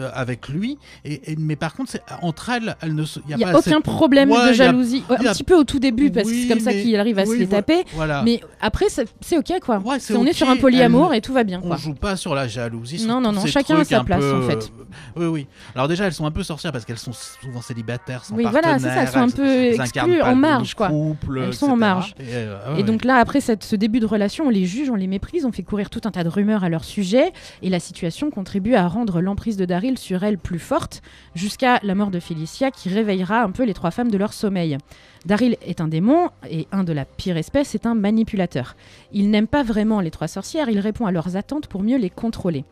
euh, 0.01 0.09
avec 0.13 0.47
lui, 0.47 0.77
et, 1.03 1.31
et- 1.33 1.35
mais 1.37 1.55
par 1.57 1.73
contre, 1.75 1.97
entre 2.21 2.49
elles, 2.49 2.75
elles 2.81 2.95
ne. 2.95 3.03
Il 3.29 3.35
n'y 3.35 3.43
a, 3.43 3.51
pas 3.51 3.59
aucun 3.59 3.61
cette- 3.71 3.83
problème 3.83 4.31
Ouais, 4.31 4.37
de 4.37 4.49
a- 4.49 4.53
jalousie. 4.53 5.03
A- 5.09 5.13
Un 5.15 5.17
petit 5.33 5.43
peu 5.43 5.55
au 5.55 5.63
tout 5.65 5.79
début, 5.79 6.11
parce 6.11 6.29
que 6.29 6.33
c'est 6.33 6.47
comme 6.47 6.59
ça 6.61 6.71
qu'il 6.71 6.95
arrive 6.97 7.19
à 7.19 7.25
se 7.25 7.33
les 7.33 7.47
taper. 7.47 7.83
Voilà. 7.93 8.21
Mais 8.23 8.39
après, 8.61 8.85
c'est 8.89 9.37
ok, 9.37 9.51
quoi. 9.61 9.79
Ouais, 9.79 9.97
on 10.15 10.25
est 10.25 10.33
sur 10.33 10.49
un 10.49 10.55
polyamour 10.57 11.13
et 11.13 11.19
tout 11.21 11.33
va 11.33 11.43
bien, 11.43 11.59
On 11.63 11.67
quoi. 11.67 11.77
joue 11.77 11.93
pas 11.93 12.15
sur 12.15 12.35
la 12.35 12.47
jalousie. 12.47 12.99
sur 12.99 13.07
Non, 13.09 13.19
non, 13.19 13.31
non, 13.33 13.45
chacun 13.45 13.79
a 13.79 13.83
sa 13.83 14.03
place, 14.03 14.21
peu, 14.21 14.33
en 14.43 14.47
fait. 14.47 14.71
euh, 15.17 15.17
Oui, 15.17 15.25
oui. 15.25 15.47
Alors 15.75 15.87
déjà, 15.89 16.05
elles 16.05 16.13
sont 16.13 16.25
un 16.25 16.31
peu 16.31 16.43
sorcières 16.43 16.71
parce 16.71 16.85
qu'elles 16.85 16.97
sont 16.97 17.11
souvent 17.13 17.61
célibataires, 17.61 18.23
sans 18.23 18.35
Oui, 18.35 18.45
voilà, 18.49 18.79
c'est 18.79 18.85
ça, 18.87 19.01
elles 19.01 19.07
sont 19.09 19.17
un 19.19 19.29
peu 19.29 19.54
exclues, 19.55 20.21
en 20.21 20.35
marge, 20.35 20.73
quoi. 20.75 20.89
couple, 20.89 21.41
Elles 21.45 21.53
sont 21.53 21.67
en 21.71 21.75
marge. 21.75 22.13
Et, 22.19 22.23
euh, 22.33 22.57
ah 22.65 22.79
Et 22.79 22.83
donc 22.83 23.03
là, 23.03 23.15
après 23.17 23.41
cette- 23.41 23.63
ce 23.63 23.75
début 23.75 23.99
de 23.99 24.05
relation, 24.05 24.45
on 24.47 24.49
les 24.49 24.65
juge, 24.65 24.89
on 24.89 24.95
les 24.95 25.07
méprise, 25.07 25.45
on 25.45 25.51
fait 25.51 25.63
courir 25.63 25.89
tout 25.89 26.01
un 26.05 26.11
tas 26.11 26.23
de 26.23 26.29
rumeurs 26.29 26.63
à 26.63 26.69
leur 26.69 26.83
sujet, 26.83 27.31
et 27.61 27.69
la 27.69 27.79
situation 27.79 28.29
contribue 28.31 28.75
à 28.75 28.87
rendre 28.87 29.21
l'emprise 29.21 29.57
de 29.57 29.65
Daryl 29.65 29.97
sur 29.97 30.23
elle 30.23 30.37
plus 30.37 30.59
forte, 30.59 31.01
jusqu'à 31.35 31.79
la 31.83 31.95
mort 31.95 32.11
de 32.11 32.19
Félicia, 32.19 32.71
qui 32.71 32.89
réveillera 32.89 33.41
un 33.43 33.51
peu 33.51 33.63
les 33.63 33.73
trois 33.73 33.91
femmes 33.91 34.11
de 34.11 34.17
leur 34.17 34.33
sommeil. 34.33 34.77
Daryl 35.25 35.57
est 35.65 35.81
un 35.81 35.87
démon, 35.87 36.29
et 36.49 36.67
un 36.71 36.83
de 36.83 36.93
la 36.93 37.05
pire 37.05 37.37
espèce 37.37 37.73
est 37.75 37.85
un 37.85 37.95
manipulateur. 37.95 38.75
Il 39.11 39.29
n'aime 39.31 39.47
pas 39.47 39.63
vraiment 39.63 39.99
les 40.01 40.11
trois 40.11 40.27
sorcières, 40.27 40.69
il 40.69 40.79
répond 40.79 41.05
à 41.07 41.11
leurs 41.11 41.35
attentes 41.35 41.67
pour 41.67 41.81
mieux 41.83 41.97
les 41.97 42.09
contrôler. 42.11 42.63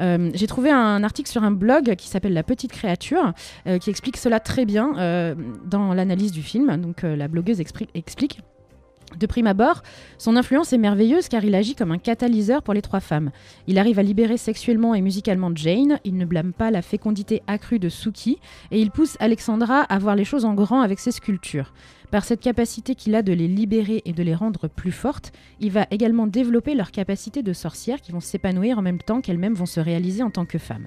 Euh, 0.00 0.30
J'ai 0.34 0.46
trouvé 0.46 0.70
un 0.70 1.02
article 1.02 1.30
sur 1.30 1.42
un 1.42 1.50
blog 1.50 1.94
qui 1.96 2.08
s'appelle 2.08 2.32
La 2.32 2.42
Petite 2.42 2.72
Créature, 2.72 3.32
euh, 3.66 3.78
qui 3.78 3.90
explique 3.90 4.16
cela 4.16 4.40
très 4.40 4.64
bien 4.64 4.98
euh, 4.98 5.34
dans 5.64 5.94
l'analyse 5.94 6.32
du 6.32 6.42
film. 6.42 6.76
Donc 6.76 7.02
la 7.02 7.28
blogueuse 7.28 7.60
explique. 7.60 8.40
De 9.16 9.26
prime 9.26 9.46
abord, 9.46 9.82
son 10.18 10.36
influence 10.36 10.72
est 10.72 10.78
merveilleuse 10.78 11.28
car 11.28 11.44
il 11.44 11.54
agit 11.54 11.74
comme 11.76 11.92
un 11.92 11.98
catalyseur 11.98 12.62
pour 12.62 12.74
les 12.74 12.82
trois 12.82 13.00
femmes. 13.00 13.30
Il 13.66 13.78
arrive 13.78 13.98
à 13.98 14.02
libérer 14.02 14.36
sexuellement 14.36 14.94
et 14.94 15.00
musicalement 15.00 15.50
Jane, 15.54 16.00
il 16.04 16.16
ne 16.16 16.24
blâme 16.24 16.52
pas 16.52 16.70
la 16.72 16.82
fécondité 16.82 17.40
accrue 17.46 17.78
de 17.78 17.88
Suki, 17.88 18.38
et 18.72 18.80
il 18.80 18.90
pousse 18.90 19.16
Alexandra 19.20 19.82
à 19.82 19.98
voir 19.98 20.16
les 20.16 20.24
choses 20.24 20.44
en 20.44 20.54
grand 20.54 20.80
avec 20.80 20.98
ses 20.98 21.12
sculptures. 21.12 21.72
Par 22.16 22.24
cette 22.24 22.40
capacité 22.40 22.94
qu'il 22.94 23.14
a 23.14 23.20
de 23.20 23.34
les 23.34 23.46
libérer 23.46 24.00
et 24.06 24.14
de 24.14 24.22
les 24.22 24.34
rendre 24.34 24.68
plus 24.68 24.90
fortes, 24.90 25.32
il 25.60 25.70
va 25.70 25.86
également 25.90 26.26
développer 26.26 26.74
leur 26.74 26.90
capacité 26.90 27.42
de 27.42 27.52
sorcières 27.52 28.00
qui 28.00 28.10
vont 28.10 28.20
s'épanouir 28.20 28.78
en 28.78 28.80
même 28.80 29.02
temps 29.02 29.20
qu'elles-mêmes 29.20 29.52
vont 29.52 29.66
se 29.66 29.80
réaliser 29.80 30.22
en 30.22 30.30
tant 30.30 30.46
que 30.46 30.56
femmes. 30.56 30.86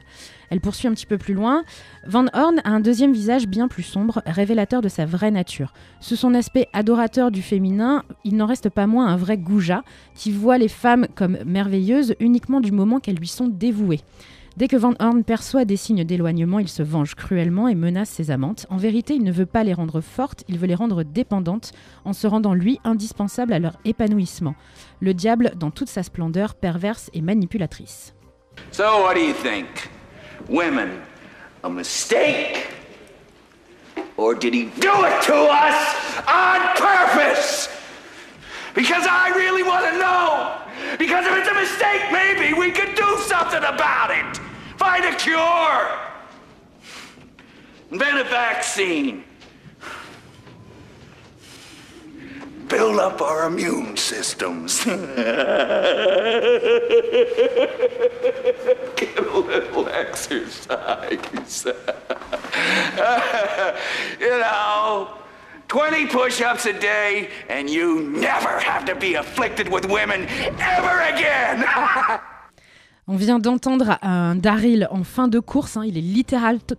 Elle 0.49 0.59
poursuit 0.59 0.87
un 0.87 0.93
petit 0.95 1.05
peu 1.05 1.19
plus 1.19 1.35
loin. 1.35 1.65
Van 2.07 2.25
Horn 2.33 2.61
a 2.63 2.71
un 2.71 2.79
deuxième 2.79 3.13
visage 3.13 3.47
bien 3.47 3.67
plus 3.67 3.83
sombre, 3.83 4.23
révélateur 4.25 4.81
de 4.81 4.89
sa 4.89 5.05
vraie 5.05 5.29
nature. 5.29 5.71
Sous 5.99 6.15
son 6.15 6.33
aspect 6.33 6.67
adorateur 6.73 7.29
du 7.29 7.43
féminin, 7.43 8.05
il 8.23 8.35
n'en 8.35 8.47
reste 8.47 8.71
pas 8.71 8.87
moins 8.87 9.05
un 9.05 9.15
vrai 9.15 9.37
goujat 9.37 9.83
qui 10.15 10.31
voit 10.31 10.57
les 10.57 10.67
femmes 10.67 11.05
comme 11.13 11.37
merveilleuses 11.45 12.15
uniquement 12.19 12.59
du 12.59 12.71
moment 12.71 12.99
qu'elles 12.99 13.17
lui 13.17 13.27
sont 13.27 13.49
dévouées. 13.49 14.01
Dès 14.57 14.67
que 14.67 14.75
Van 14.75 14.93
Horn 14.99 15.23
perçoit 15.23 15.65
des 15.65 15.77
signes 15.77 16.03
d'éloignement, 16.03 16.59
il 16.59 16.67
se 16.67 16.83
venge 16.83 17.15
cruellement 17.15 17.67
et 17.67 17.75
menace 17.75 18.09
ses 18.09 18.31
amantes. 18.31 18.65
En 18.69 18.77
vérité, 18.77 19.15
il 19.15 19.23
ne 19.23 19.31
veut 19.31 19.45
pas 19.45 19.63
les 19.63 19.73
rendre 19.73 20.01
fortes, 20.01 20.43
il 20.47 20.57
veut 20.57 20.67
les 20.67 20.75
rendre 20.75 21.03
dépendantes 21.03 21.71
en 22.03 22.13
se 22.13 22.27
rendant 22.27 22.53
lui 22.53 22.79
indispensable 22.83 23.53
à 23.53 23.59
leur 23.59 23.77
épanouissement. 23.85 24.55
Le 24.99 25.13
diable 25.13 25.53
dans 25.55 25.71
toute 25.71 25.89
sa 25.89 26.03
splendeur 26.03 26.55
perverse 26.55 27.09
et 27.13 27.21
manipulatrice. 27.21 28.13
So, 28.71 28.83
what 28.83 29.13
do 29.13 29.21
you 29.21 29.33
think? 29.33 29.89
Women, 30.49 30.89
a 31.63 31.69
mistake? 31.69 32.67
Or 34.17 34.35
did 34.35 34.53
he 34.53 34.65
do 34.81 34.91
it 35.05 35.21
to 35.27 35.33
us 35.33 35.95
on 36.27 36.59
purpose? 36.75 37.69
Because 38.75 39.07
I 39.07 39.31
really 39.35 39.63
want 39.63 39.85
to 39.85 39.97
know. 39.97 40.68
Because 40.97 41.25
if 41.25 41.37
it's 41.37 41.49
a 41.49 41.53
mistake, 41.53 42.11
maybe 42.11 42.53
we 42.53 42.71
could 42.71 42.95
do 42.95 43.17
something 43.27 43.63
about 43.63 44.11
it. 44.11 44.37
Find 44.77 45.05
a 45.05 45.15
cure. 45.15 45.97
Invent 47.91 48.19
a 48.19 48.23
vaccine. 48.25 49.23
Build 52.67 52.99
up 52.99 53.21
our 53.21 53.47
immune 53.47 53.95
systems. 53.97 54.83
Get 54.85 54.99
a 59.17 59.21
little 59.21 59.87
exercise. 59.89 61.65
you 64.19 64.29
know, 64.29 65.09
20 65.69 66.07
push 66.07 66.41
ups 66.41 66.65
a 66.65 66.73
day, 66.73 67.29
and 67.47 67.69
you 67.69 68.01
never 68.01 68.59
have 68.59 68.85
to 68.85 68.95
be 68.95 69.15
afflicted 69.15 69.69
with 69.69 69.85
women 69.85 70.25
ever 70.59 71.01
again. 71.01 71.63
On 73.11 73.15
vient 73.15 73.39
d'entendre 73.39 73.97
un 74.03 74.35
Daryl 74.35 74.87
en 74.91 75.03
fin 75.03 75.27
de 75.27 75.39
course. 75.39 75.77
hein. 75.77 75.83
Il 75.83 75.97
est 75.97 76.01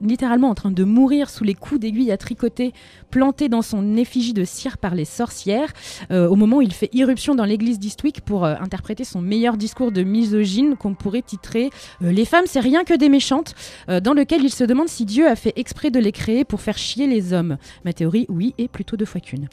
littéralement 0.01 0.49
en 0.49 0.55
train 0.55 0.71
de 0.71 0.85
mourir 0.85 1.29
sous 1.29 1.43
les 1.43 1.55
coups 1.55 1.81
d'aiguille 1.81 2.13
à 2.13 2.17
tricoter 2.17 2.73
plantés 3.11 3.49
dans 3.49 3.63
son 3.63 3.97
effigie 3.97 4.33
de 4.33 4.45
cire 4.45 4.79
par 4.79 4.95
les 4.95 5.05
sorcières. 5.05 5.73
euh, 6.13 6.29
au 6.29 6.37
moment 6.37 6.59
où 6.59 6.63
il 6.63 6.73
fait 6.73 6.89
irruption 6.93 7.35
dans 7.35 7.45
l'église 7.45 7.81
d'Eastwick 7.81 8.21
pour 8.21 8.45
euh, 8.45 8.55
interpréter 8.61 9.03
son 9.03 9.21
meilleur 9.21 9.57
discours 9.57 9.91
de 9.91 10.05
misogyne 10.05 10.77
qu'on 10.77 10.95
pourrait 10.95 11.23
titrer 11.23 11.71
euh, 12.01 12.13
Les 12.13 12.25
femmes, 12.25 12.45
c'est 12.47 12.61
rien 12.61 12.85
que 12.85 12.95
des 12.95 13.09
méchantes, 13.09 13.57
dans 13.89 14.15
lequel 14.15 14.45
il 14.45 14.51
se 14.51 14.63
demande 14.63 14.89
si 14.89 15.05
Dieu 15.05 15.27
a 15.27 15.35
fait 15.35 15.53
exprès 15.57 15.91
de 15.91 15.99
les 15.99 16.13
créer 16.13 16.45
pour 16.45 16.61
faire 16.61 16.79
chier 16.79 17.09
les 17.09 17.33
hommes. 17.33 17.57
Ma 17.85 17.93
théorie, 17.93 18.27
oui, 18.29 18.55
et 18.57 18.69
plutôt 18.69 18.97
deux 18.97 19.05
fois 19.05 19.21
qu'une. 19.21 19.49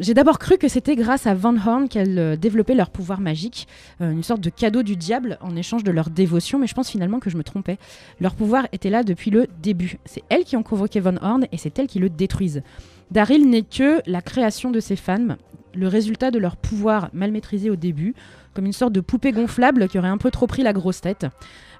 J'ai 0.00 0.14
d'abord 0.14 0.38
cru 0.38 0.58
que 0.58 0.68
c'était 0.68 0.94
grâce 0.94 1.26
à 1.26 1.34
Van 1.34 1.54
Horn 1.56 1.88
qu'elles 1.88 2.38
développaient 2.38 2.74
leur 2.74 2.90
pouvoir 2.90 3.20
magique, 3.20 3.66
une 4.00 4.22
sorte 4.22 4.40
de 4.40 4.50
cadeau 4.50 4.82
du 4.82 4.96
diable 4.96 5.38
en 5.40 5.56
échange 5.56 5.82
de 5.86 5.90
leur 5.92 6.10
dévotion, 6.10 6.58
mais 6.58 6.66
je 6.66 6.74
pense 6.74 6.90
finalement 6.90 7.18
que 7.20 7.30
je 7.30 7.38
me 7.38 7.42
trompais. 7.42 7.78
Leur 8.20 8.34
pouvoir 8.34 8.66
était 8.72 8.90
là 8.90 9.02
depuis 9.02 9.30
le 9.30 9.46
début. 9.62 9.98
C'est 10.04 10.22
elles 10.28 10.44
qui 10.44 10.56
ont 10.56 10.62
convoqué 10.62 11.00
Van 11.00 11.14
Horn 11.22 11.46
et 11.52 11.56
c'est 11.56 11.78
elles 11.78 11.86
qui 11.86 11.98
le 11.98 12.10
détruisent. 12.10 12.62
Daryl 13.10 13.48
n'est 13.48 13.62
que 13.62 14.02
la 14.06 14.20
création 14.20 14.70
de 14.70 14.80
ces 14.80 14.96
femmes, 14.96 15.36
le 15.74 15.88
résultat 15.88 16.30
de 16.30 16.38
leur 16.38 16.56
pouvoir 16.56 17.08
mal 17.14 17.30
maîtrisé 17.32 17.70
au 17.70 17.76
début, 17.76 18.14
comme 18.54 18.66
une 18.66 18.72
sorte 18.72 18.92
de 18.92 19.00
poupée 19.00 19.32
gonflable 19.32 19.86
qui 19.88 19.98
aurait 19.98 20.08
un 20.08 20.16
peu 20.18 20.30
trop 20.30 20.46
pris 20.46 20.62
la 20.62 20.72
grosse 20.72 21.00
tête. 21.02 21.26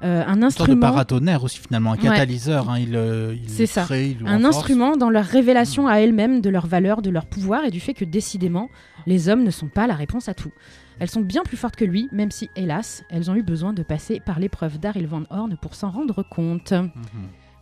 Euh, 0.05 0.23
un 0.27 0.35
Une 0.35 0.41
sorte 0.41 0.41
de 0.41 0.45
instrument. 0.45 0.81
paratonnerre 0.81 1.43
aussi 1.43 1.59
finalement, 1.59 1.93
un 1.93 1.97
Ouais. 1.97 2.03
catalyseur. 2.03 2.69
hein, 2.69 2.79
il 2.79 2.95
euh, 2.95 3.35
il 3.35 3.49
C'est 3.49 3.65
ça. 3.65 3.83
crée, 3.85 4.09
il 4.11 4.19
le 4.19 4.27
un 4.29 4.37
renforce. 4.37 4.57
instrument 4.59 4.97
dans 4.99 5.09
leur 5.09 5.25
révélation 5.25 5.89
à 5.89 5.97
elles-mêmes 5.97 6.43
de 6.43 6.51
leur 6.51 6.67
valeur, 6.67 7.01
de 7.01 7.09
leur 7.09 7.25
pouvoir 7.25 7.65
et 7.65 7.71
du 7.71 7.81
fait 7.81 7.95
que 7.95 8.05
décidément, 8.05 8.69
les 9.07 9.31
hommes 9.31 9.43
ne 9.43 9.51
sont 9.51 9.69
pas 9.69 9.87
la 9.87 9.95
réponse 9.95 10.29
à 10.29 10.35
tout. 10.35 10.53
Elles 10.99 11.11
sont 11.11 11.21
bien 11.21 11.43
plus 11.43 11.57
fortes 11.57 11.77
que 11.77 11.85
lui, 11.85 12.09
même 12.13 12.31
si, 12.31 12.51
hélas, 12.57 13.05
elles 13.11 13.31
ont 13.31 13.35
eu 13.35 13.43
besoin 13.43 13.73
de 13.73 13.83
passer 13.83 14.21
par 14.21 14.39
l'épreuve 14.39 14.79
d'Aril 14.79 15.07
Van 15.07 15.25
Horn 15.31 15.57
pour 15.61 15.75
s'en 15.75 15.91
rendre 15.91 16.23
compte. 16.23 16.73
Mhm. 16.73 16.93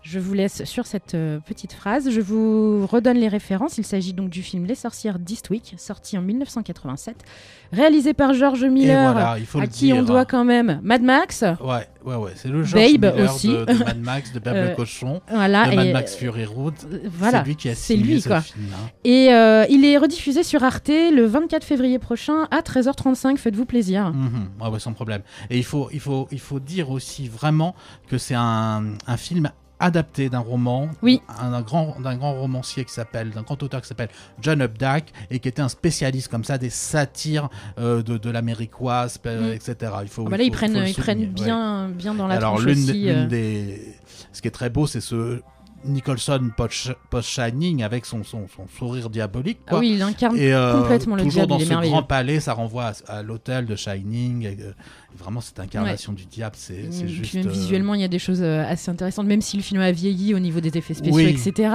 Je 0.04 0.18
vous 0.18 0.34
laisse 0.34 0.64
sur 0.64 0.84
cette 0.86 1.14
euh, 1.14 1.40
petite 1.40 1.72
phrase. 1.72 2.10
Je 2.10 2.20
vous 2.20 2.86
redonne 2.86 3.16
les 3.16 3.26
références. 3.28 3.78
Il 3.78 3.86
s'agit 3.86 4.12
donc 4.12 4.28
du 4.28 4.42
film 4.42 4.66
Les 4.66 4.74
sorcières 4.74 5.18
d'Eastwick, 5.18 5.74
sorti 5.78 6.18
en 6.18 6.20
1987, 6.20 7.16
réalisé 7.72 8.12
par 8.12 8.34
George 8.34 8.64
Miller, 8.66 9.12
voilà, 9.14 9.38
il 9.38 9.46
faut 9.46 9.60
à 9.60 9.66
qui 9.66 9.94
on 9.94 10.02
doit 10.02 10.26
quand 10.26 10.44
même 10.44 10.78
Mad 10.82 11.00
Max. 11.02 11.42
Ouais, 11.42 11.88
ouais, 12.04 12.16
ouais. 12.16 12.32
C'est 12.36 12.48
le 12.48 12.62
George 12.64 12.98
Babe 13.00 13.14
Miller 13.14 13.34
aussi. 13.34 13.48
De, 13.48 13.64
de 13.64 13.72
Mad 13.82 13.98
Max, 13.98 14.32
de 14.32 14.38
Babe 14.40 14.54
Euh, 14.56 14.68
le 14.70 14.76
cochon, 14.76 15.22
Voilà, 15.30 15.70
de 15.70 15.74
Mad 15.76 15.86
et, 15.86 15.92
Max 15.94 16.16
Fury 16.16 16.44
Road. 16.44 16.74
euh, 16.92 16.98
voilà, 17.10 17.38
c'est 17.40 17.46
lui 17.48 17.56
qui 17.56 17.68
a 17.70 17.74
signé 17.74 18.02
lui, 18.04 18.20
ce 18.20 18.28
quoi. 18.28 18.42
film. 18.42 18.66
hein. 18.74 18.90
Et 19.04 19.32
euh, 19.32 19.64
il 19.70 19.86
est 19.86 19.96
rediffusé 19.96 20.42
sur 20.42 20.62
Arte 20.64 20.88
le 20.90 21.24
24 21.24 21.64
février 21.64 21.98
prochain 21.98 22.46
à 22.50 22.60
13h35. 22.60 23.38
Faites-vous 23.38 23.64
plaisir. 23.64 24.12
Mhm, 24.12 24.50
ouais, 24.60 24.68
ouais, 24.68 24.78
sans 24.80 24.92
problème. 24.92 25.22
Et 25.48 25.56
il 25.56 25.64
faut, 25.64 25.88
il 25.94 26.00
faut, 26.00 26.28
il 26.30 26.40
faut 26.40 26.60
dire 26.60 26.90
aussi 26.90 27.26
vraiment 27.26 27.74
que 28.06 28.18
c'est 28.18 28.34
un, 28.36 28.84
un 29.06 29.16
film 29.16 29.50
adapté 29.84 30.28
d'un 30.28 30.38
roman, 30.40 30.88
Oui. 31.02 31.20
grand, 31.62 32.00
d'un 32.00 32.16
grand 32.16 32.32
romancier 32.34 32.84
qui 32.84 32.92
s'appelle, 32.92 33.30
d'un 33.30 33.42
grand 33.42 33.62
auteur 33.62 33.80
qui 33.82 33.88
s'appelle 33.88 34.08
John 34.40 34.60
Updike 34.62 35.12
et 35.30 35.38
qui 35.38 35.48
était 35.48 35.62
un 35.62 35.68
spécialiste 35.68 36.28
comme 36.28 36.44
ça 36.44 36.58
des 36.58 36.70
satires 36.70 37.48
euh, 37.78 38.02
de, 38.02 38.16
de 38.18 38.30
l'américoise, 38.30 39.18
Mm. 39.24 39.52
etc. 39.52 39.92
Il 40.02 40.08
faut, 40.08 40.24
Ah 40.26 40.30
bah 40.30 40.36
il 40.38 40.46
ils 40.46 40.50
faut- 40.50 40.56
prennent, 40.56 40.76
ils 40.76 40.94
ouais. 41.38 41.44
bien, 41.44 42.14
dans 42.14 42.26
la 42.26 42.36
Alors 42.36 42.58
l'une 42.58 42.86
euh. 43.08 43.26
des, 43.26 43.94
ce 44.32 44.40
qui 44.42 44.48
est 44.48 44.52
très 44.52 44.70
beau, 44.70 44.86
c'est 44.86 45.00
ce 45.00 45.40
Nicholson 45.84 46.50
post, 46.56 46.92
Shining 47.22 47.82
avec 47.82 48.06
son, 48.06 48.24
son, 48.24 48.46
son 48.48 48.66
sourire 48.68 49.10
diabolique. 49.10 49.58
Ah 49.68 49.78
oui, 49.78 49.92
il 49.94 50.02
incarne 50.02 50.36
Et 50.36 50.52
euh, 50.52 50.80
complètement 50.80 51.16
le 51.16 51.22
toujours 51.22 51.46
diable, 51.46 51.50
dans 51.50 51.58
il 51.58 51.62
est 51.62 51.86
ce 51.86 51.88
grand 51.90 52.02
palais, 52.02 52.40
ça 52.40 52.52
renvoie 52.52 52.92
à, 53.08 53.18
à 53.18 53.22
l'hôtel 53.22 53.66
de 53.66 53.76
Shining. 53.76 54.42
et, 54.44 54.56
euh, 54.60 54.72
vraiment, 55.16 55.40
cette 55.40 55.60
incarnation 55.60 56.12
du 56.12 56.26
diable, 56.26 56.56
c'est 56.58 56.90
juste. 57.06 57.34
Même 57.34 57.46
euh, 57.46 57.50
visuellement, 57.50 57.94
il 57.94 58.00
y 58.00 58.04
a 58.04 58.08
des 58.08 58.18
choses 58.18 58.42
euh, 58.42 58.64
assez 58.68 58.90
intéressantes, 58.90 59.26
même 59.26 59.40
si 59.42 59.56
le 59.56 59.62
film 59.62 59.80
a 59.80 59.92
vieilli 59.92 60.34
au 60.34 60.40
niveau 60.40 60.60
des 60.60 60.76
effets 60.76 60.94
spéciaux, 60.94 61.14
Oui. 61.16 61.26
etc. 61.26 61.72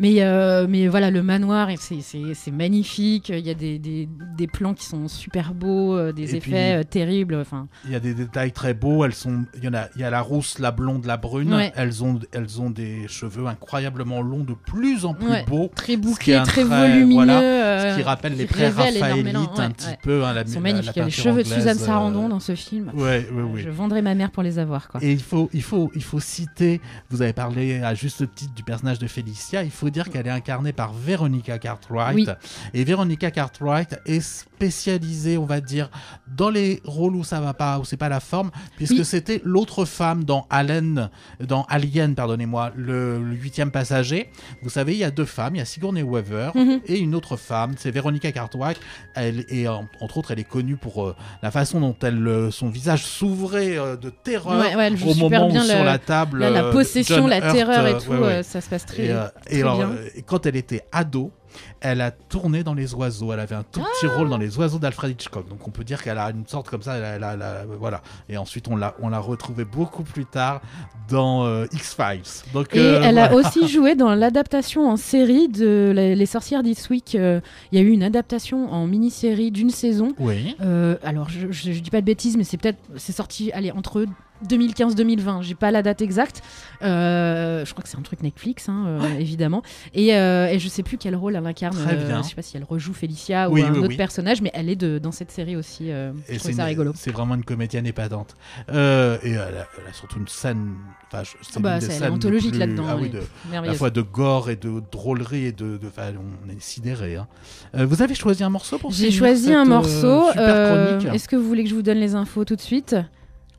Mais, 0.00 0.22
euh, 0.22 0.66
mais 0.68 0.88
voilà, 0.88 1.10
le 1.12 1.22
manoir, 1.22 1.68
c'est- 1.78 2.50
magnifique. 2.50 3.28
Il 3.28 3.46
y 3.46 3.50
a 3.50 3.54
des, 3.54 3.78
des, 3.78 4.08
des 4.36 4.46
plans 4.48 4.74
qui 4.74 4.84
sont 4.84 5.06
super 5.08 5.54
beaux, 5.54 6.10
des 6.12 6.34
Et 6.34 6.38
effets 6.38 6.78
puis- 6.80 6.86
terribles. 6.86 7.36
Enfin, 7.36 7.68
Il 7.84 7.92
y 7.92 7.94
a 7.94 8.00
des 8.00 8.12
détails 8.14 8.50
très 8.52 8.74
beaux. 8.74 9.04
Elles 9.04 9.14
sont, 9.14 9.44
il 9.56 9.64
y 9.64 9.68
en 9.68 9.74
a, 9.74 9.86
il 9.94 10.00
y 10.00 10.04
a 10.04 10.10
la 10.10 10.20
rousse, 10.20 10.58
la 10.58 10.72
blonde, 10.72 11.04
la 11.06 11.16
brune. 11.16 11.54
Ouais. 11.54 11.72
Elles 11.76 12.02
ont, 12.02 12.18
elles 12.32 12.60
ont 12.60 12.70
des 12.70 13.06
cheveux 13.08 13.46
incroyablement 13.50 14.22
longs, 14.22 14.44
de 14.44 14.54
plus 14.54 15.04
en 15.04 15.14
plus 15.14 15.28
Ouais. 15.28 15.44
beaux. 15.46 15.70
très 15.74 15.82
Ce 15.82 15.86
qui 15.86 15.92
est 15.92 15.96
bouclé, 15.96 16.34
un 16.34 16.42
très 16.44 16.64
volumineux. 16.64 17.14
voilà, 17.14 17.40
euh, 17.40 17.92
Ce 17.92 17.96
qui 17.98 18.02
rappelle 18.02 18.36
les 18.36 18.46
pré-raphaélites 18.46 19.34
un 19.58 19.70
petit 19.70 19.86
ouais. 19.88 19.98
peu. 20.02 20.24
hein, 20.24 20.32
la, 20.32 20.42
Ils 20.42 20.48
sont 20.48 20.54
la- 20.54 20.60
magnifiques. 20.60 20.96
la 20.96 21.04
les 21.04 21.10
cheveux 21.10 21.42
de 21.42 21.48
Suzanne 21.48 21.76
euh, 21.76 21.80
Sarandon 21.86 22.28
dans 22.28 22.40
ce 22.40 22.54
film. 22.54 22.90
Ouais, 22.94 23.28
ouais. 23.32 23.62
Je 23.62 23.68
vendrai 23.70 24.02
ma 24.02 24.14
mère 24.14 24.30
pour 24.30 24.42
les 24.42 24.58
avoir. 24.58 24.88
Quoi. 24.88 25.02
Et 25.02 25.12
il 25.12 25.22
faut, 25.22 25.50
il, 25.52 25.62
faut, 25.62 25.90
il 25.94 26.02
faut 26.02 26.20
citer, 26.20 26.80
vous 27.10 27.22
avez 27.22 27.32
parlé 27.32 27.80
à 27.82 27.94
juste 27.94 28.24
titre 28.34 28.54
du 28.54 28.62
personnage 28.62 28.98
de 28.98 29.06
Félicia, 29.06 29.62
il 29.62 29.70
faut 29.70 29.90
dire 29.90 30.08
qu'elle 30.10 30.26
est 30.26 30.30
incarnée 30.30 30.72
par 30.72 30.92
Veronica 30.92 31.58
Cartwright. 31.58 32.14
Oui. 32.16 32.26
Et 32.74 32.84
Veronica 32.84 33.30
Cartwright 33.30 33.98
est 34.06 34.46
spécialisée, 34.64 35.38
on 35.38 35.46
va 35.46 35.60
dire, 35.62 35.90
dans 36.36 36.50
les 36.50 36.82
rôles 36.84 37.16
où 37.16 37.24
ça 37.24 37.40
va 37.40 37.54
pas, 37.54 37.78
où 37.78 37.84
c'est 37.86 37.96
pas 37.96 38.10
la 38.10 38.20
forme, 38.20 38.50
puisque 38.76 38.92
Oui. 38.92 39.04
c'était 39.06 39.40
l'autre 39.42 39.86
femme 39.86 40.24
dans 40.24 40.46
Alien, 40.50 41.08
dans 41.40 41.62
Alien, 41.70 42.14
pardonnez-moi, 42.14 42.70
le, 42.76 43.18
le 43.22 43.34
huitième 43.36 43.70
passager. 43.70 44.28
Vous 44.62 44.68
savez, 44.68 44.92
il 44.92 44.98
y 44.98 45.04
a 45.04 45.10
deux 45.10 45.24
femmes, 45.24 45.56
il 45.56 45.58
y 45.58 45.62
a 45.62 45.64
Sigourney 45.64 46.02
Weaver 46.02 46.50
Mhm. 46.54 46.80
et 46.86 46.98
une 46.98 47.14
autre 47.14 47.36
femme, 47.38 47.72
c'est 47.78 47.90
Veronica 47.90 48.30
Cartwright. 48.32 48.78
Elle 49.14 49.46
est, 49.48 49.66
en- 49.66 49.86
entre 50.00 50.18
autres, 50.18 50.30
elle 50.32 50.40
est 50.40 50.44
connue 50.44 50.76
pour 50.76 51.06
euh, 51.06 51.16
la 51.42 51.50
façon 51.50 51.80
dont 51.80 51.96
elle, 52.02 52.26
euh, 52.28 52.50
son 52.50 52.68
visage 52.68 53.04
s'ouvrait 53.06 53.78
euh, 53.78 53.96
de 53.96 54.10
terreur 54.10 54.60
Ouais, 54.60 54.76
ouais, 54.76 54.86
elle 54.88 55.02
au 55.08 55.14
moment 55.14 55.48
où 55.48 55.58
sur 55.58 55.78
le- 55.78 55.84
la 55.86 55.98
table. 55.98 56.40
La 56.40 56.64
possession, 56.70 57.16
John 57.16 57.30
la 57.30 57.38
Hurt, 57.38 57.54
terreur 57.54 57.86
et 57.86 57.96
tout, 57.96 58.12
ouais, 58.12 58.42
ça 58.42 58.60
se 58.60 58.68
passe 58.68 58.84
très, 58.84 59.06
Et, 59.06 59.08
très 59.46 59.56
et 59.56 59.62
alors, 59.62 59.78
bien. 59.78 59.90
et 60.14 60.20
quand 60.22 60.44
elle 60.44 60.56
était 60.56 60.82
ado, 60.92 61.32
elle 61.80 62.00
a 62.00 62.10
tourné 62.10 62.62
dans 62.64 62.74
Les 62.74 62.94
Oiseaux. 62.94 63.32
Elle 63.32 63.40
avait 63.40 63.54
un 63.54 63.62
tout 63.62 63.80
petit 63.80 64.06
Ah 64.10 64.16
rôle 64.16 64.28
dans 64.28 64.38
Les 64.38 64.56
Oiseaux 64.58 64.78
d'Alfred 64.78 65.10
Hitchcock. 65.12 65.48
Donc 65.48 65.66
on 65.66 65.70
peut 65.70 65.84
dire 65.84 66.02
qu'elle 66.02 66.18
a 66.18 66.30
une 66.30 66.46
sorte 66.46 66.68
comme 66.68 66.82
ça. 66.82 66.96
elle 66.96 67.04
a- 67.04 67.14
elle 67.16 67.24
a- 67.24 67.32
elle 67.34 67.42
a- 67.42 67.64
voilà. 67.78 68.02
Et 68.28 68.36
ensuite, 68.36 68.68
on 68.68 68.76
l'a, 68.76 68.94
on 69.00 69.08
l'a 69.08 69.18
retrouvée 69.18 69.64
beaucoup 69.64 70.02
plus 70.02 70.26
tard 70.26 70.60
dans 71.08 71.44
euh, 71.44 71.66
X-Files. 71.72 72.22
Donc, 72.52 72.74
Et 72.74 72.78
euh, 72.78 73.00
elle 73.02 73.18
a 73.18 73.34
aussi 73.34 73.66
joué 73.68 73.94
dans 73.94 74.14
l'adaptation 74.14 74.88
en 74.88 74.96
série 74.96 75.48
de 75.48 75.92
Les, 75.94 76.14
Les 76.14 76.26
Sorcières 76.26 76.62
d'Eastwick. 76.62 77.14
Euh, 77.14 77.40
Il 77.72 77.78
y 77.80 77.82
a 77.82 77.84
eu 77.84 77.90
une 77.90 78.02
adaptation 78.02 78.72
en 78.72 78.86
mini-série 78.86 79.50
d'une 79.50 79.70
saison. 79.70 80.12
Oui. 80.18 80.56
Alors, 81.02 81.28
je, 81.28 81.50
je, 81.50 81.72
je 81.72 81.80
dis 81.80 81.90
pas 81.90 82.00
de 82.00 82.06
bêtises, 82.06 82.36
mais 82.36 82.44
c'est 82.44 82.56
peut-être 82.56 82.78
c'est 82.96 83.12
sorti 83.12 83.50
allez, 83.52 83.70
entre 83.72 84.04
2015-2020. 84.48 85.42
J'ai 85.42 85.54
pas 85.54 85.70
la 85.70 85.82
date 85.82 86.02
exacte. 86.02 86.42
Euh, 86.82 87.64
je 87.64 87.70
crois 87.72 87.82
que 87.82 87.88
c'est 87.88 87.98
un 87.98 88.02
truc 88.02 88.22
Netflix, 88.22 88.68
hein, 88.68 88.84
euh, 88.86 89.18
évidemment. 89.18 89.62
Et, 89.94 90.14
euh, 90.14 90.46
et 90.48 90.58
je 90.58 90.68
sais 90.68 90.82
plus 90.82 90.96
quel 90.98 91.14
rôle 91.16 91.36
elle 91.36 91.46
incarne. 91.46 91.76
Très 91.76 91.94
euh, 91.94 92.22
je 92.22 92.28
sais 92.28 92.34
pas 92.34 92.42
si 92.42 92.56
elle 92.56 92.64
rejoue 92.64 92.92
Félicia 92.94 93.50
Oui, 93.50 93.62
ou 93.62 93.66
un 93.66 93.72
oui, 93.72 93.78
autre 93.78 93.88
oui. 93.88 93.96
personnage, 93.96 94.40
mais 94.42 94.50
elle 94.54 94.68
est 94.68 94.76
de, 94.76 94.98
dans 94.98 95.12
cette 95.12 95.30
série 95.30 95.56
aussi. 95.56 95.86
je 95.88 96.10
trouve 96.10 96.38
c'est 96.38 96.52
ça 96.52 96.62
une- 96.62 96.68
rigolo. 96.68 96.92
C'est 96.94 97.10
vraiment 97.12 97.34
une 97.34 97.44
comédienne 97.44 97.86
épatante. 97.86 98.34
Et 98.68 98.72
elle 98.72 99.36
a, 99.38 99.66
elle 99.78 99.88
a 99.88 99.92
surtout 99.92 100.18
une 100.18 100.28
scène. 100.28 100.74
Enfin, 101.12 101.22
c'est 101.42 101.56
Ah 101.56 101.60
bah, 101.60 102.12
anthologique 102.12 102.56
là-dedans, 102.56 102.84
Ah 102.88 103.56
à 103.58 103.60
la 103.66 103.74
fois 103.74 103.90
de 103.90 104.00
gore 104.02 104.48
et 104.50 104.56
de 104.56 104.82
drôlerie 104.92 105.46
et 105.46 105.52
de. 105.52 105.76
de- 105.76 105.90
on 106.00 106.48
est 106.50 106.60
sidéré. 106.60 107.16
hein. 107.16 107.26
Vous 107.74 108.00
avez 108.02 108.14
choisi 108.14 108.42
un 108.42 108.48
morceau 108.48 108.78
pour 108.78 108.90
J'ai 108.92 109.10
choisi 109.10 109.52
un 109.52 109.64
morceau. 109.64 110.28
super 110.28 110.96
chronique 110.98 111.14
Est-ce 111.14 111.28
que 111.28 111.36
vous 111.36 111.46
voulez 111.46 111.64
que 111.64 111.70
je 111.70 111.74
vous 111.74 111.82
donne 111.82 111.98
les 111.98 112.14
infos 112.14 112.44
tout 112.44 112.56
de 112.56 112.60
suite? 112.60 112.96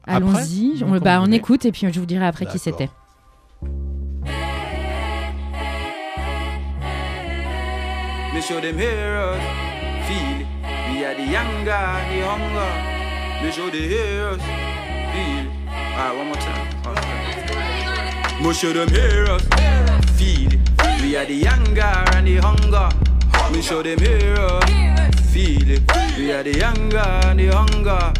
Allons-y. 0.07 0.83
On, 0.83 0.97
bah, 0.97 1.21
on 1.21 1.31
écoute 1.31 1.65
et 1.65 1.71
puis 1.71 1.87
je 1.91 1.99
vous 1.99 2.05
dirai 2.05 2.25
après 2.25 2.45
qui 2.45 2.59
c'était. 2.59 2.89
Me 8.33 8.39
show 8.41 8.59
them 8.61 8.77
heroes, 8.79 9.37
feel 10.07 10.41
it. 10.41 10.47
We 10.89 11.03
are 11.05 11.13
the 11.15 11.25
younger 11.29 11.71
and 11.71 12.09
the 12.09 12.21
hunger. 12.25 12.71
Me 13.43 13.51
show 13.51 13.69
the 13.69 13.77
heroes, 13.77 14.39
feel 15.11 15.39
it. 15.39 15.49
Alright, 15.97 16.17
one 16.17 16.27
more 16.27 16.37
time. 16.37 16.67
One 16.83 16.95
more 16.95 17.03
time. 17.47 18.47
Me 18.47 18.53
show 18.53 18.71
them 18.73 18.89
heroes, 18.89 19.43
feel 20.17 20.53
it. 20.53 20.59
We 21.01 21.17
are 21.17 21.25
the 21.25 21.35
younger 21.35 22.05
and 22.15 22.25
the 22.25 22.37
hunger. 22.37 22.89
Me 23.51 23.61
show 23.61 23.83
them 23.83 23.99
heroes, 23.99 24.63
feel 25.31 25.69
it. 25.69 25.81
We 26.17 26.31
are 26.31 26.41
the 26.41 26.57
younger 26.57 26.99
and 26.99 27.39
the 27.39 27.49
hunger. 27.51 28.13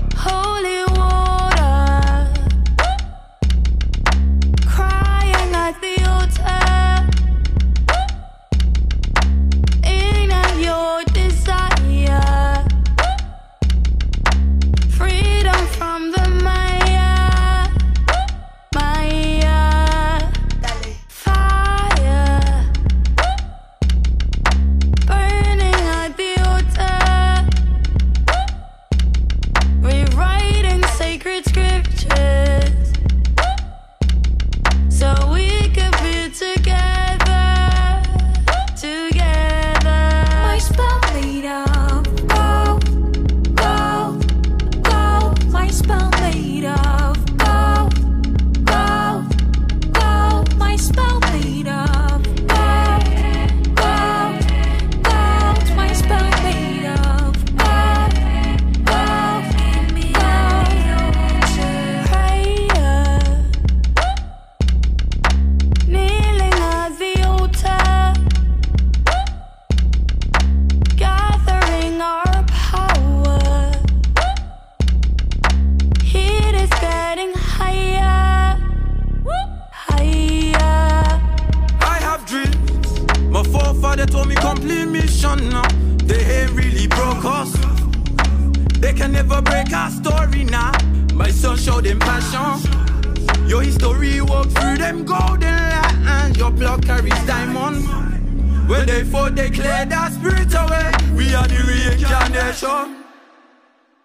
Carries 97.01 97.25
diamond. 97.25 98.70
When 98.70 98.86
they 98.86 99.03
fought, 99.03 99.34
they 99.36 99.50
cleared 99.50 99.91
our 99.91 100.12
spirit 100.12 100.53
away. 100.53 100.91
We 101.15 101.34
are 101.34 101.48
the 101.48 101.63
reincarnation. 101.67 103.03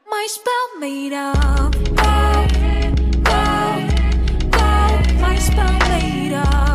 My 0.09 0.27
spell 0.31 0.81
made 0.81 1.13
up. 1.13 1.73
gold, 1.73 2.53
gold, 3.23 3.85
gold. 4.51 5.21
My 5.21 5.39
spell 5.39 5.79
made 5.91 6.33
of 6.33 6.66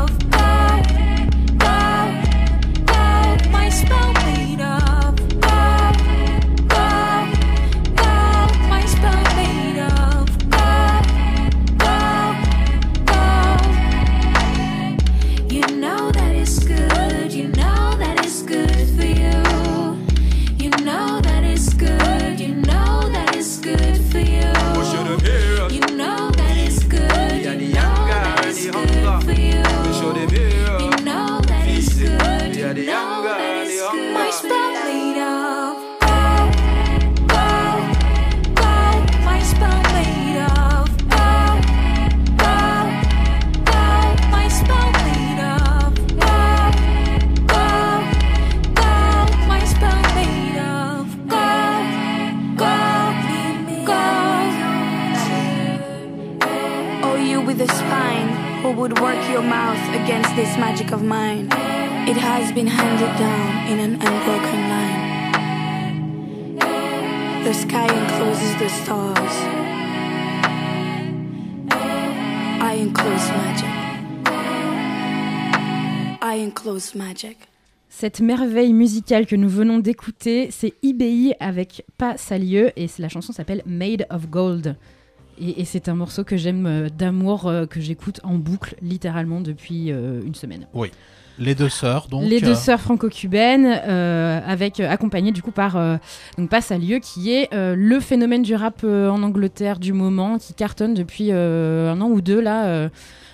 you 57.26 57.42
with 57.42 57.62
a 57.62 57.68
spine 57.68 58.30
who 58.62 58.72
would 58.72 59.00
work 59.00 59.18
your 59.30 59.42
mouth 59.42 59.82
against 60.02 60.36
this 60.36 60.58
magic 60.58 60.92
of 60.92 61.02
mine. 61.04 61.48
It 62.08 62.18
has 62.18 62.52
been 62.52 62.68
handed 62.68 63.18
down 63.18 63.68
in 63.72 63.80
an 63.80 63.94
unbroken 64.02 64.70
line. 64.74 65.12
The 67.44 67.54
sky 67.54 67.88
encloses 67.88 68.56
the 68.60 68.70
stars. 68.70 69.36
I 72.62 72.74
enclose 72.80 73.28
magic. 73.44 73.76
I 76.22 76.36
enclose 76.44 76.96
magic. 76.96 77.48
Cette 77.90 78.22
merveille 78.22 78.74
musicale 78.74 79.26
que 79.26 79.36
nous 79.36 79.50
venons 79.50 79.80
d'écouter, 79.80 80.50
c'est 80.50 80.74
IBI 80.82 81.34
avec 81.40 81.84
Pas 81.98 82.16
Salieu 82.18 82.72
et 82.78 82.88
la 83.00 83.10
chanson 83.10 83.34
s'appelle 83.34 83.64
Made 83.66 84.08
of 84.10 84.30
Gold. 84.30 84.78
Et, 85.42 85.62
et 85.62 85.66
c'est 85.66 85.90
un 85.90 85.96
morceau 85.96 86.24
que 86.24 86.38
j'aime 86.38 86.66
euh, 86.68 86.90
d'amour, 86.90 87.48
euh, 87.48 87.66
que 87.66 87.82
j'écoute 87.82 88.20
en 88.24 88.36
boucle 88.36 88.76
littéralement 88.82 89.42
depuis 89.42 89.92
euh, 89.92 90.22
une 90.26 90.36
semaine. 90.36 90.68
Les 91.40 91.56
deux 91.56 91.70
sœurs, 91.70 92.08
donc. 92.08 92.24
Les 92.24 92.40
deux 92.40 92.54
sœurs 92.54 92.80
franco-cubaines, 92.80 93.82
euh, 93.88 94.40
avec 94.46 94.80
accompagnées 94.80 95.32
du 95.32 95.42
coup 95.42 95.52
par 95.52 95.76
euh, 95.76 95.98
donc 96.38 96.52
Salieu, 96.62 97.00
qui 97.00 97.32
est 97.32 97.52
euh, 97.54 97.74
le 97.76 98.00
phénomène 98.00 98.44
du 98.44 98.54
rap 98.54 98.84
en 98.84 99.24
Angleterre 99.24 99.80
du 99.80 99.94
moment, 99.94 100.38
qui 100.38 100.54
cartonne 100.54 100.94
depuis 100.94 101.32
un 101.32 102.00
an 102.00 102.10
ou 102.10 102.22
deux 102.22 102.42
là. 102.42 102.90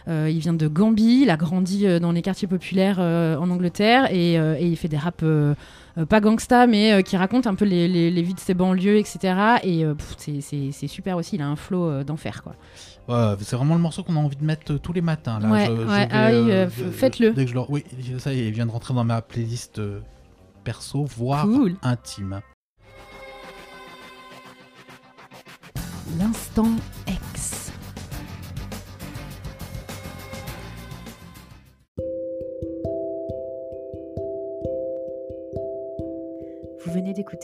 Euh, 0.08 0.30
il 0.30 0.40
vient 0.40 0.54
de 0.54 0.68
Gambie, 0.68 1.22
il 1.24 1.30
a 1.30 1.38
grandi 1.38 1.86
euh, 1.86 2.00
dans 2.00 2.12
les 2.12 2.22
quartiers 2.22 2.48
populaires 2.48 2.98
euh, 3.00 3.36
en 3.38 3.50
Angleterre 3.50 4.12
et, 4.12 4.34
et 4.36 4.66
il 4.66 4.76
fait 4.78 4.88
des 4.88 4.98
raps 4.98 5.24
pas 6.10 6.20
gangsta 6.22 6.68
mais 6.68 6.94
euh, 6.94 7.02
qui 7.02 7.18
racontent 7.18 7.50
un 7.50 7.56
peu 7.56 7.66
les, 7.66 7.88
les- 7.88 8.12
les 8.12 8.22
vies 8.22 8.36
de 8.36 8.40
ses 8.40 8.54
banlieues, 8.54 8.98
etc. 8.98 9.58
Et 9.64 9.84
euh, 9.84 9.96
c'est- 10.18 10.88
super 10.88 11.18
aussi, 11.18 11.36
il 11.38 11.42
a 11.42 11.48
un 11.48 11.56
flow 11.56 11.90
euh, 11.90 12.04
d'enfer 12.04 12.44
quoi. 12.44 12.56
ouais, 13.10 13.36
c'est 13.42 13.56
vraiment 13.56 13.74
le 13.76 13.82
morceau 13.82 14.04
qu'on 14.04 14.16
a 14.16 14.20
envie 14.20 14.36
de 14.36 14.44
mettre 14.46 14.76
tous 14.76 14.94
les 14.94 15.02
matins. 15.02 15.40
Là. 15.40 15.50
Ouais, 15.50 15.68
ouais, 15.70 16.08
ah 16.12 16.30
oui, 16.32 16.92
faites-le. 16.92 17.32
Dès 17.32 17.46
que 17.46 17.50
je 17.52 17.56
le- 17.56 17.62
Oui, 17.70 17.84
ça 18.20 18.32
y 18.34 18.42
est, 18.42 18.48
il 18.48 18.54
vient 18.54 18.68
de 18.68 18.72
rentrer 18.72 18.94
dans 18.94 19.04
ma 19.04 19.22
playlist 19.24 19.82
perso, 20.64 21.04
voire 21.18 21.46
Cool. 21.46 21.76
intime. 21.82 22.42
L'instant 26.20 26.70
X. 27.08 27.27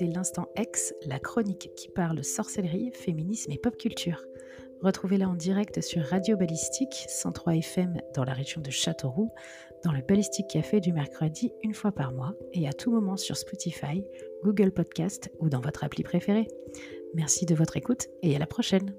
L'Instant 0.01 0.47
X, 0.57 0.93
la 1.05 1.19
chronique 1.19 1.71
qui 1.75 1.87
parle 1.87 2.23
sorcellerie, 2.23 2.91
féminisme 2.93 3.51
et 3.51 3.57
pop 3.57 3.77
culture. 3.77 4.25
Retrouvez-la 4.81 5.29
en 5.29 5.35
direct 5.35 5.81
sur 5.81 6.01
Radio 6.03 6.35
Ballistique, 6.35 7.05
103 7.07 7.55
FM 7.57 8.01
dans 8.15 8.23
la 8.25 8.33
région 8.33 8.59
de 8.59 8.69
Châteauroux, 8.69 9.31
dans 9.83 9.91
le 9.91 10.01
Ballistique 10.01 10.47
Café 10.49 10.79
du 10.79 10.91
mercredi 10.91 11.53
une 11.61 11.73
fois 11.73 11.91
par 11.91 12.11
mois 12.11 12.33
et 12.53 12.67
à 12.67 12.73
tout 12.73 12.91
moment 12.91 13.15
sur 13.15 13.37
Spotify, 13.37 14.03
Google 14.43 14.71
Podcast 14.71 15.31
ou 15.39 15.47
dans 15.47 15.61
votre 15.61 15.83
appli 15.83 16.03
préférée. 16.03 16.47
Merci 17.13 17.45
de 17.45 17.55
votre 17.55 17.77
écoute 17.77 18.07
et 18.23 18.35
à 18.35 18.39
la 18.39 18.47
prochaine. 18.47 18.95